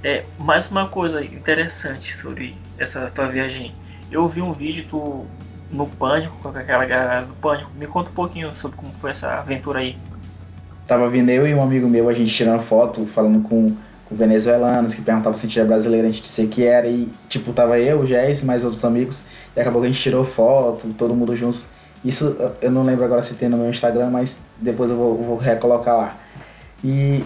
É, 0.03 0.23
mais 0.37 0.69
uma 0.69 0.87
coisa 0.87 1.23
interessante 1.23 2.15
sobre 2.15 2.55
essa 2.77 3.09
tua 3.13 3.27
viagem. 3.27 3.73
Eu 4.11 4.27
vi 4.27 4.41
um 4.41 4.53
vídeo 4.53 4.85
tu 4.89 5.25
no 5.71 5.87
Pânico, 5.87 6.37
com 6.41 6.49
aquela 6.49 6.85
galera 6.85 7.21
do 7.25 7.33
Pânico. 7.33 7.71
Me 7.75 7.87
conta 7.87 8.09
um 8.09 8.13
pouquinho 8.13 8.55
sobre 8.55 8.77
como 8.77 8.91
foi 8.91 9.11
essa 9.11 9.39
aventura 9.39 9.79
aí. 9.79 9.97
Tava 10.87 11.09
vindo 11.09 11.29
eu 11.29 11.45
e 11.47 11.53
um 11.53 11.61
amigo 11.61 11.87
meu, 11.87 12.07
a 12.07 12.13
gente 12.13 12.33
tirando 12.33 12.63
foto, 12.63 13.05
falando 13.07 13.41
com 13.47 13.75
com 14.07 14.15
venezuelanos 14.15 14.93
que 14.93 15.01
perguntavam 15.01 15.37
se 15.37 15.45
a 15.45 15.49
gente 15.49 15.59
era 15.59 15.67
brasileiro, 15.67 16.07
a 16.07 16.11
gente 16.11 16.21
disse 16.21 16.47
que 16.47 16.65
era, 16.65 16.87
e 16.87 17.09
tipo, 17.27 17.51
tava 17.53 17.79
eu, 17.79 17.99
o 17.99 18.07
Jess, 18.07 18.41
mais 18.41 18.63
outros 18.63 18.83
amigos, 18.85 19.17
e 19.55 19.59
acabou 19.59 19.81
que 19.81 19.87
a 19.87 19.91
gente 19.91 20.01
tirou 20.01 20.25
foto, 20.25 20.87
todo 20.97 21.13
mundo 21.13 21.35
junto. 21.35 21.59
Isso 22.05 22.37
eu 22.61 22.71
não 22.71 22.83
lembro 22.83 23.03
agora 23.03 23.23
se 23.23 23.33
tem 23.33 23.49
no 23.49 23.57
meu 23.57 23.69
Instagram, 23.69 24.09
mas 24.09 24.37
depois 24.59 24.89
eu 24.89 24.95
vou, 24.95 25.17
vou 25.17 25.37
recolocar 25.37 25.97
lá. 25.97 26.15
E 26.83 27.23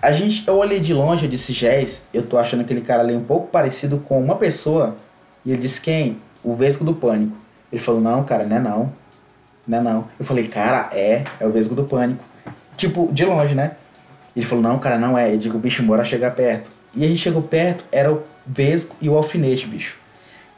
a 0.00 0.12
gente, 0.12 0.46
eu 0.46 0.56
olhei 0.56 0.78
de 0.78 0.94
longe, 0.94 1.24
eu 1.24 1.30
disse, 1.30 1.52
Jess, 1.52 2.00
eu 2.12 2.24
tô 2.24 2.38
achando 2.38 2.60
aquele 2.60 2.82
cara 2.82 3.02
ali 3.02 3.14
um 3.14 3.24
pouco 3.24 3.48
parecido 3.48 3.98
com 3.98 4.22
uma 4.22 4.36
pessoa, 4.36 4.96
e 5.44 5.50
ele 5.50 5.62
disse, 5.62 5.80
quem? 5.80 6.18
O 6.44 6.54
Vesgo 6.54 6.84
do 6.84 6.94
Pânico. 6.94 7.36
Ele 7.72 7.82
falou, 7.82 8.00
não, 8.00 8.22
cara, 8.22 8.44
não 8.44 8.56
é 8.56 8.60
não. 8.60 8.92
Não 9.66 9.78
é 9.78 9.80
não. 9.80 10.04
Eu 10.20 10.24
falei, 10.24 10.46
cara, 10.46 10.90
é, 10.92 11.24
é 11.40 11.46
o 11.46 11.50
Vesgo 11.50 11.74
do 11.74 11.84
Pânico. 11.84 12.22
Tipo, 12.76 13.08
de 13.12 13.24
longe, 13.24 13.54
né? 13.54 13.72
Ele 14.36 14.44
falou, 14.44 14.62
não, 14.62 14.78
cara, 14.78 14.98
não 14.98 15.16
é. 15.16 15.32
Eu 15.32 15.38
digo, 15.38 15.58
bicho, 15.58 15.82
bora 15.82 16.04
chegar 16.04 16.32
perto. 16.32 16.68
E 16.94 17.04
a 17.04 17.08
gente 17.08 17.20
chegou 17.20 17.40
perto, 17.40 17.84
era 17.90 18.12
o 18.12 18.22
Vesgo 18.46 18.94
e 19.00 19.08
o 19.08 19.16
alfinete, 19.16 19.66
bicho. 19.66 19.96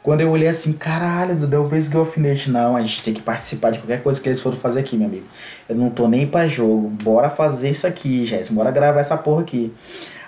Quando 0.03 0.21
eu 0.21 0.29
olhei 0.29 0.47
assim, 0.47 0.73
caralho, 0.73 1.35
Dudu, 1.35 1.55
é 1.55 1.59
o 1.59 1.65
Vesgo 1.65 1.95
e 1.95 1.97
o 1.97 1.99
alfinete. 2.01 2.49
Não, 2.49 2.75
a 2.75 2.81
gente 2.81 3.01
tem 3.01 3.13
que 3.13 3.21
participar 3.21 3.71
de 3.71 3.79
qualquer 3.79 4.01
coisa 4.01 4.19
que 4.19 4.27
eles 4.27 4.41
foram 4.41 4.57
fazer 4.57 4.81
aqui, 4.81 4.97
meu 4.97 5.07
amigo. 5.07 5.25
Eu 5.67 5.75
não 5.75 5.89
tô 5.89 6.07
nem 6.07 6.27
pra 6.27 6.47
jogo. 6.47 6.89
Bora 6.89 7.29
fazer 7.29 7.69
isso 7.69 7.87
aqui, 7.87 8.25
Jéssica. 8.25 8.55
Bora 8.55 8.71
gravar 8.71 8.99
essa 8.99 9.17
porra 9.17 9.41
aqui. 9.41 9.73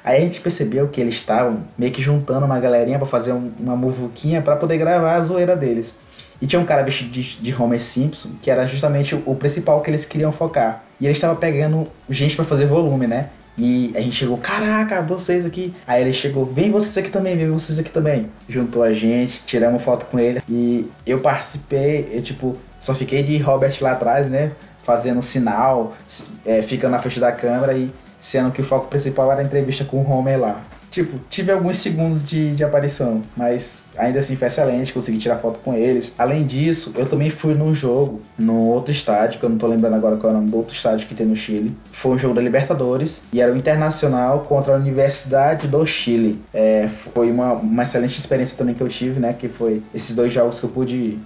Aí 0.03 0.17
a 0.17 0.19
gente 0.25 0.41
percebeu 0.41 0.87
que 0.87 0.99
eles 0.99 1.15
estavam 1.15 1.63
meio 1.77 1.91
que 1.91 2.01
juntando 2.01 2.45
uma 2.45 2.59
galerinha 2.59 2.97
para 2.97 3.07
fazer 3.07 3.33
um, 3.33 3.51
uma 3.59 3.75
muvuquinha 3.75 4.41
para 4.41 4.55
poder 4.55 4.77
gravar 4.77 5.15
a 5.15 5.21
zoeira 5.21 5.55
deles. 5.55 5.95
E 6.41 6.47
tinha 6.47 6.59
um 6.59 6.65
cara 6.65 6.81
vestido 6.81 7.11
de, 7.11 7.37
de 7.37 7.53
Homer 7.53 7.81
Simpson, 7.81 8.29
que 8.41 8.49
era 8.49 8.65
justamente 8.65 9.13
o, 9.13 9.21
o 9.25 9.35
principal 9.35 9.79
que 9.81 9.91
eles 9.91 10.03
queriam 10.05 10.31
focar. 10.31 10.83
E 10.99 11.05
ele 11.05 11.13
estava 11.13 11.35
pegando 11.35 11.87
gente 12.09 12.35
para 12.35 12.45
fazer 12.45 12.65
volume, 12.65 13.05
né? 13.07 13.29
E 13.61 13.91
a 13.95 14.01
gente 14.01 14.15
chegou, 14.15 14.39
caraca, 14.39 15.03
vocês 15.03 15.45
aqui. 15.45 15.71
Aí 15.85 16.01
ele 16.01 16.13
chegou, 16.13 16.43
vem 16.45 16.71
vocês 16.71 16.97
aqui 16.97 17.11
também, 17.11 17.37
vem 17.37 17.51
vocês 17.51 17.77
aqui 17.77 17.91
também. 17.91 18.25
Juntou 18.49 18.81
a 18.81 18.91
gente, 18.91 19.39
tiramos 19.45 19.83
foto 19.83 20.07
com 20.07 20.19
ele. 20.19 20.41
E 20.49 20.89
eu 21.05 21.19
participei, 21.19 22.09
eu 22.11 22.23
tipo, 22.23 22.57
só 22.81 22.95
fiquei 22.95 23.21
de 23.21 23.37
Robert 23.37 23.77
lá 23.79 23.91
atrás, 23.91 24.27
né? 24.27 24.53
Fazendo 24.83 25.21
sinal, 25.21 25.95
é, 26.43 26.63
ficando 26.63 26.93
na 26.93 27.01
frente 27.03 27.19
da 27.19 27.31
câmera 27.31 27.77
e 27.77 27.91
sendo 28.19 28.49
que 28.49 28.63
o 28.63 28.65
foco 28.65 28.87
principal 28.87 29.31
era 29.31 29.41
a 29.41 29.43
entrevista 29.43 29.85
com 29.85 29.97
o 29.97 30.11
Homer 30.11 30.39
lá. 30.39 30.63
Tipo, 30.89 31.19
tive 31.29 31.51
alguns 31.51 31.77
segundos 31.77 32.25
de, 32.27 32.55
de 32.55 32.63
aparição, 32.63 33.21
mas 33.37 33.80
ainda 33.97 34.19
assim 34.19 34.35
foi 34.35 34.47
excelente, 34.47 34.93
consegui 34.93 35.17
tirar 35.17 35.37
foto 35.37 35.59
com 35.63 35.73
eles. 35.73 36.13
Além 36.17 36.45
disso, 36.45 36.91
eu 36.95 37.05
também 37.05 37.29
fui 37.29 37.53
num 37.53 37.73
jogo, 37.73 38.21
no 38.37 38.67
outro 38.67 38.91
estádio, 38.91 39.39
que 39.39 39.45
eu 39.45 39.49
não 39.49 39.57
tô 39.57 39.67
lembrando 39.67 39.95
agora 39.95 40.17
qual 40.17 40.31
é 40.31 40.35
o 40.35 40.39
nome 40.39 40.51
do 40.51 40.57
outro 40.57 40.73
estádio 40.73 41.07
que 41.07 41.15
tem 41.15 41.25
no 41.25 41.35
Chile. 41.35 41.75
Foi 41.91 42.11
um 42.11 42.19
jogo 42.19 42.33
da 42.33 42.41
Libertadores 42.41 43.19
e 43.33 43.41
era 43.41 43.51
o 43.51 43.57
Internacional 43.57 44.41
contra 44.41 44.73
a 44.73 44.77
Universidade 44.77 45.67
do 45.67 45.85
Chile. 45.85 46.41
É, 46.53 46.89
foi 47.13 47.29
uma, 47.31 47.53
uma 47.53 47.83
excelente 47.83 48.17
experiência 48.17 48.57
também 48.57 48.75
que 48.75 48.81
eu 48.81 48.89
tive, 48.89 49.19
né? 49.19 49.33
Que 49.37 49.47
foi 49.47 49.81
esses 49.93 50.15
dois 50.15 50.31
jogos 50.31 50.59
que 50.59 50.65
eu 50.65 50.69
pude 50.69 50.95
ir. 50.95 51.19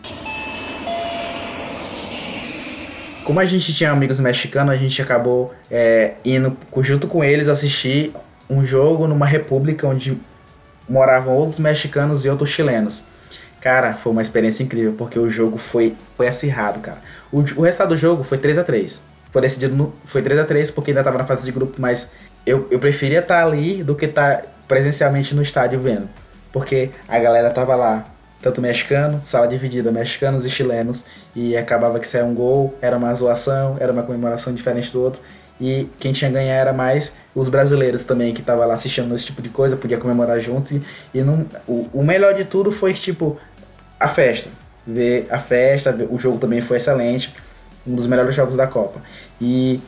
Como 3.24 3.40
a 3.40 3.46
gente 3.46 3.74
tinha 3.74 3.92
amigos 3.92 4.20
mexicanos, 4.20 4.72
a 4.72 4.78
gente 4.78 5.02
acabou 5.02 5.52
é, 5.72 6.14
indo 6.24 6.56
junto 6.82 7.08
com 7.08 7.24
eles 7.24 7.48
assistir 7.48 8.14
um 8.48 8.64
jogo 8.64 9.08
numa 9.08 9.26
república 9.26 9.88
onde 9.88 10.16
moravam 10.88 11.34
outros 11.34 11.60
mexicanos 11.60 12.26
e 12.26 12.30
outros 12.30 12.50
chilenos. 12.50 13.04
Cara, 13.62 13.94
foi 13.94 14.12
uma 14.12 14.22
experiência 14.22 14.64
incrível, 14.64 14.94
porque 14.98 15.18
o 15.18 15.30
jogo 15.30 15.58
foi, 15.58 15.96
foi 16.16 16.28
acirrado, 16.28 16.80
cara. 16.80 17.00
O, 17.32 17.40
o 17.40 17.64
resultado 17.64 17.90
do 17.90 17.98
jogo 17.98 18.24
foi 18.24 18.38
3 18.38 18.60
a 18.60 18.64
3 18.64 19.00
Foi 19.32 19.42
decidido 19.42 19.76
no, 19.76 19.94
foi 20.06 20.22
3 20.22 20.42
a 20.42 20.46
3 20.46 20.70
porque 20.70 20.92
ainda 20.92 21.02
estava 21.02 21.18
na 21.18 21.26
fase 21.26 21.44
de 21.44 21.52
grupo, 21.52 21.74
mas 21.80 22.08
eu, 22.46 22.68
eu 22.70 22.78
preferia 22.78 23.20
estar 23.20 23.42
tá 23.42 23.46
ali 23.46 23.84
do 23.84 23.96
que 23.96 24.06
estar 24.06 24.38
tá 24.38 24.48
presencialmente 24.68 25.34
no 25.34 25.42
estádio 25.42 25.80
vendo. 25.80 26.08
Porque 26.54 26.92
a 27.08 27.18
galera 27.18 27.50
tava 27.50 27.76
lá, 27.76 28.06
tanto 28.42 28.62
mexicano, 28.62 29.22
sala 29.26 29.48
dividida, 29.48 29.92
mexicanos 29.92 30.46
e 30.46 30.50
chilenos, 30.50 31.04
e 31.36 31.58
acabava 31.58 32.00
que 32.00 32.08
saia 32.08 32.24
um 32.24 32.36
gol, 32.36 32.78
era 32.82 32.96
uma 32.96 33.14
zoação, 33.16 33.78
era 33.80 33.92
uma 33.92 34.04
comemoração 34.04 34.54
diferente 34.54 34.92
do 34.92 35.02
outro, 35.02 35.20
e 35.60 35.90
quem 36.00 36.14
tinha 36.14 36.30
ganhar 36.30 36.54
era 36.54 36.72
mais 36.72 37.12
os 37.36 37.50
brasileiros 37.50 38.06
também 38.06 38.34
que 38.34 38.40
estavam 38.40 38.66
lá 38.66 38.76
assistindo 38.76 39.14
esse 39.14 39.26
tipo 39.26 39.42
de 39.42 39.50
coisa, 39.50 39.76
podia 39.76 39.98
comemorar 39.98 40.40
junto. 40.40 40.74
E, 40.74 40.82
e 41.14 41.22
não, 41.22 41.46
o, 41.68 41.90
o, 41.94 42.04
melhor 42.04 42.34
de 42.34 42.46
tudo 42.46 42.72
foi 42.72 42.94
tipo 42.94 43.38
a 44.00 44.08
festa. 44.08 44.50
ver 44.88 45.28
a 45.30 45.40
festa, 45.40 45.94
o 46.10 46.18
jogo 46.18 46.38
também 46.38 46.62
foi 46.62 46.78
excelente, 46.78 47.34
um 47.86 47.96
dos 47.96 48.08
melhores 48.08 48.34
jogos 48.34 48.56
da 48.56 48.66
Copa. 48.66 49.02
E 49.40 49.82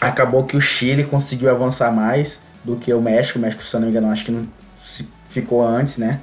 acabou 0.00 0.44
que 0.44 0.56
o 0.56 0.60
Chile 0.60 1.04
conseguiu 1.04 1.48
avançar 1.50 1.92
mais 1.92 2.38
do 2.64 2.76
que 2.76 2.92
o 2.92 3.00
México, 3.00 3.38
o 3.38 3.42
México, 3.42 3.62
se 3.62 3.74
eu 3.74 3.80
não 3.80 3.86
me 3.86 3.92
engano, 3.92 4.10
acho 4.10 4.24
que 4.24 4.32
não 4.32 4.48
ficou 5.30 5.64
antes, 5.64 5.96
né? 5.96 6.20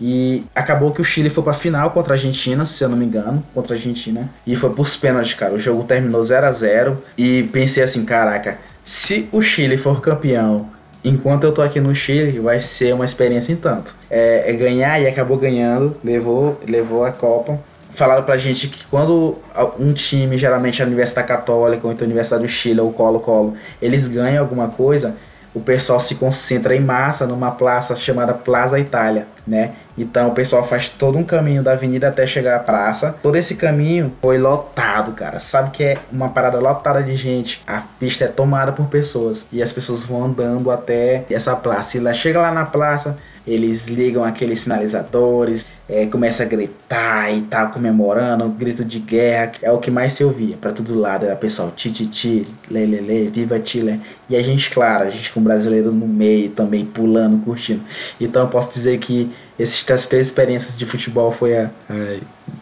E 0.00 0.44
acabou 0.54 0.92
que 0.92 1.00
o 1.00 1.04
Chile 1.04 1.28
foi 1.28 1.42
pra 1.42 1.54
final 1.54 1.90
contra 1.90 2.12
a 2.12 2.16
Argentina, 2.16 2.64
se 2.66 2.84
eu 2.84 2.88
não 2.88 2.96
me 2.96 3.04
engano, 3.04 3.42
contra 3.52 3.74
a 3.74 3.76
Argentina. 3.76 4.28
E 4.46 4.54
foi 4.54 4.70
pros 4.70 4.96
pênaltis, 4.96 5.34
cara. 5.34 5.54
O 5.54 5.58
jogo 5.58 5.82
terminou 5.84 6.24
0 6.24 6.46
a 6.46 6.52
0 6.52 7.02
E 7.16 7.44
pensei 7.44 7.82
assim, 7.82 8.04
caraca, 8.04 8.58
se 8.88 9.28
o 9.30 9.42
Chile 9.42 9.76
for 9.76 10.00
campeão 10.00 10.70
enquanto 11.04 11.44
eu 11.44 11.52
tô 11.52 11.60
aqui 11.60 11.78
no 11.78 11.94
Chile, 11.94 12.40
vai 12.40 12.58
ser 12.58 12.94
uma 12.94 13.04
experiência 13.04 13.52
em 13.52 13.56
tanto. 13.56 13.94
É, 14.10 14.50
é 14.50 14.52
ganhar 14.54 14.98
e 15.00 15.06
acabou 15.06 15.36
ganhando, 15.36 15.94
levou, 16.02 16.58
levou 16.66 17.04
a 17.04 17.12
Copa. 17.12 17.60
Falaram 17.94 18.22
pra 18.22 18.38
gente 18.38 18.66
que 18.68 18.84
quando 18.86 19.36
um 19.78 19.92
time, 19.92 20.38
geralmente 20.38 20.82
a 20.82 20.86
Universidade 20.86 21.28
Católica 21.28 21.86
ou 21.86 21.92
então 21.92 22.04
a 22.04 22.06
Universidade 22.06 22.42
do 22.42 22.48
Chile 22.48 22.80
ou 22.80 22.92
Colo-Colo, 22.92 23.54
eles 23.80 24.08
ganham 24.08 24.42
alguma 24.42 24.68
coisa, 24.68 25.14
o 25.54 25.60
pessoal 25.60 26.00
se 26.00 26.14
concentra 26.14 26.74
em 26.74 26.80
massa 26.80 27.26
numa 27.26 27.50
praça 27.50 27.94
chamada 27.94 28.32
Plaza 28.32 28.78
Itália, 28.78 29.26
né? 29.46 29.72
Então 29.98 30.28
o 30.28 30.34
pessoal 30.34 30.66
faz 30.66 30.88
todo 30.88 31.18
um 31.18 31.24
caminho 31.24 31.62
da 31.62 31.72
avenida 31.72 32.08
até 32.08 32.26
chegar 32.26 32.56
à 32.56 32.60
praça. 32.60 33.14
Todo 33.22 33.36
esse 33.36 33.54
caminho 33.54 34.12
foi 34.20 34.38
lotado, 34.38 35.12
cara. 35.12 35.40
Sabe 35.40 35.70
que 35.70 35.82
é 35.82 35.98
uma 36.10 36.28
parada 36.28 36.58
lotada 36.58 37.02
de 37.02 37.14
gente. 37.14 37.60
A 37.66 37.82
pista 37.98 38.24
é 38.24 38.28
tomada 38.28 38.72
por 38.72 38.86
pessoas 38.88 39.44
e 39.52 39.62
as 39.62 39.72
pessoas 39.72 40.04
vão 40.04 40.24
andando 40.24 40.70
até 40.70 41.24
essa 41.30 41.54
praça. 41.56 41.96
E 41.96 42.00
lá 42.00 42.12
chega 42.12 42.40
lá 42.40 42.52
na 42.52 42.64
praça, 42.64 43.16
eles 43.46 43.86
ligam 43.86 44.24
aqueles 44.24 44.60
sinalizadores, 44.60 45.66
é, 45.88 46.06
começa 46.06 46.42
a 46.42 46.46
gritar 46.46 47.32
e 47.32 47.42
tal, 47.42 47.70
comemorando, 47.70 48.44
um 48.44 48.50
grito 48.50 48.84
de 48.84 48.98
guerra, 48.98 49.52
é 49.62 49.72
o 49.72 49.78
que 49.78 49.90
mais 49.90 50.12
se 50.12 50.22
ouvia 50.22 50.56
para 50.56 50.72
todo 50.72 50.98
lado, 50.98 51.24
era 51.24 51.34
pessoal 51.34 51.70
tititi, 51.70 52.46
lelele, 52.70 53.30
viva 53.30 53.60
Chile, 53.64 54.00
e 54.28 54.36
a 54.36 54.42
gente, 54.42 54.70
claro, 54.70 55.08
a 55.08 55.10
gente 55.10 55.32
com 55.32 55.40
o 55.40 55.42
brasileiro 55.42 55.90
no 55.90 56.06
meio 56.06 56.50
também, 56.50 56.84
pulando, 56.84 57.42
curtindo. 57.42 57.82
Então 58.20 58.42
eu 58.42 58.48
posso 58.48 58.72
dizer 58.74 58.98
que 58.98 59.32
essas 59.58 60.06
três 60.06 60.26
experiências 60.26 60.76
de 60.76 60.84
futebol 60.84 61.32
foi 61.32 61.56
a, 61.56 61.70
a, 61.88 62.18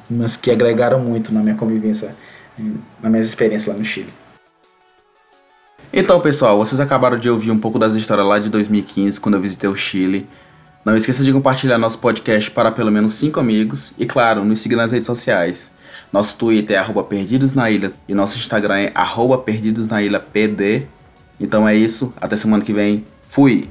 umas 0.08 0.36
que 0.36 0.50
agregaram 0.50 1.00
muito 1.00 1.34
na 1.34 1.42
minha 1.42 1.56
convivência, 1.56 2.14
na 3.02 3.10
minha 3.10 3.22
experiência 3.22 3.72
lá 3.72 3.78
no 3.78 3.84
Chile. 3.84 4.12
Então, 5.92 6.20
pessoal, 6.20 6.58
vocês 6.58 6.80
acabaram 6.80 7.18
de 7.18 7.28
ouvir 7.28 7.50
um 7.50 7.58
pouco 7.58 7.78
das 7.78 7.94
histórias 7.94 8.26
lá 8.26 8.38
de 8.38 8.50
2015, 8.50 9.18
quando 9.18 9.36
eu 9.36 9.40
visitei 9.40 9.68
o 9.68 9.76
Chile. 9.76 10.28
Não 10.86 10.96
esqueça 10.96 11.24
de 11.24 11.32
compartilhar 11.32 11.78
nosso 11.78 11.98
podcast 11.98 12.48
para 12.48 12.70
pelo 12.70 12.92
menos 12.92 13.14
5 13.14 13.40
amigos 13.40 13.92
e, 13.98 14.06
claro, 14.06 14.44
nos 14.44 14.60
siga 14.60 14.76
nas 14.76 14.92
redes 14.92 15.06
sociais. 15.06 15.68
Nosso 16.12 16.38
Twitter 16.38 16.76
é 16.76 16.78
arroba 16.78 17.02
Perdidos 17.02 17.56
na 17.56 17.68
Ilha 17.68 17.92
e 18.08 18.14
nosso 18.14 18.38
Instagram 18.38 18.76
é 18.76 18.92
arroba 18.94 19.36
Perdidos 19.36 19.88
na 19.88 20.00
Ilha 20.00 20.20
PD. 20.20 20.86
Então 21.40 21.68
é 21.68 21.74
isso, 21.74 22.14
até 22.20 22.36
semana 22.36 22.62
que 22.62 22.72
vem. 22.72 23.04
Fui! 23.28 23.68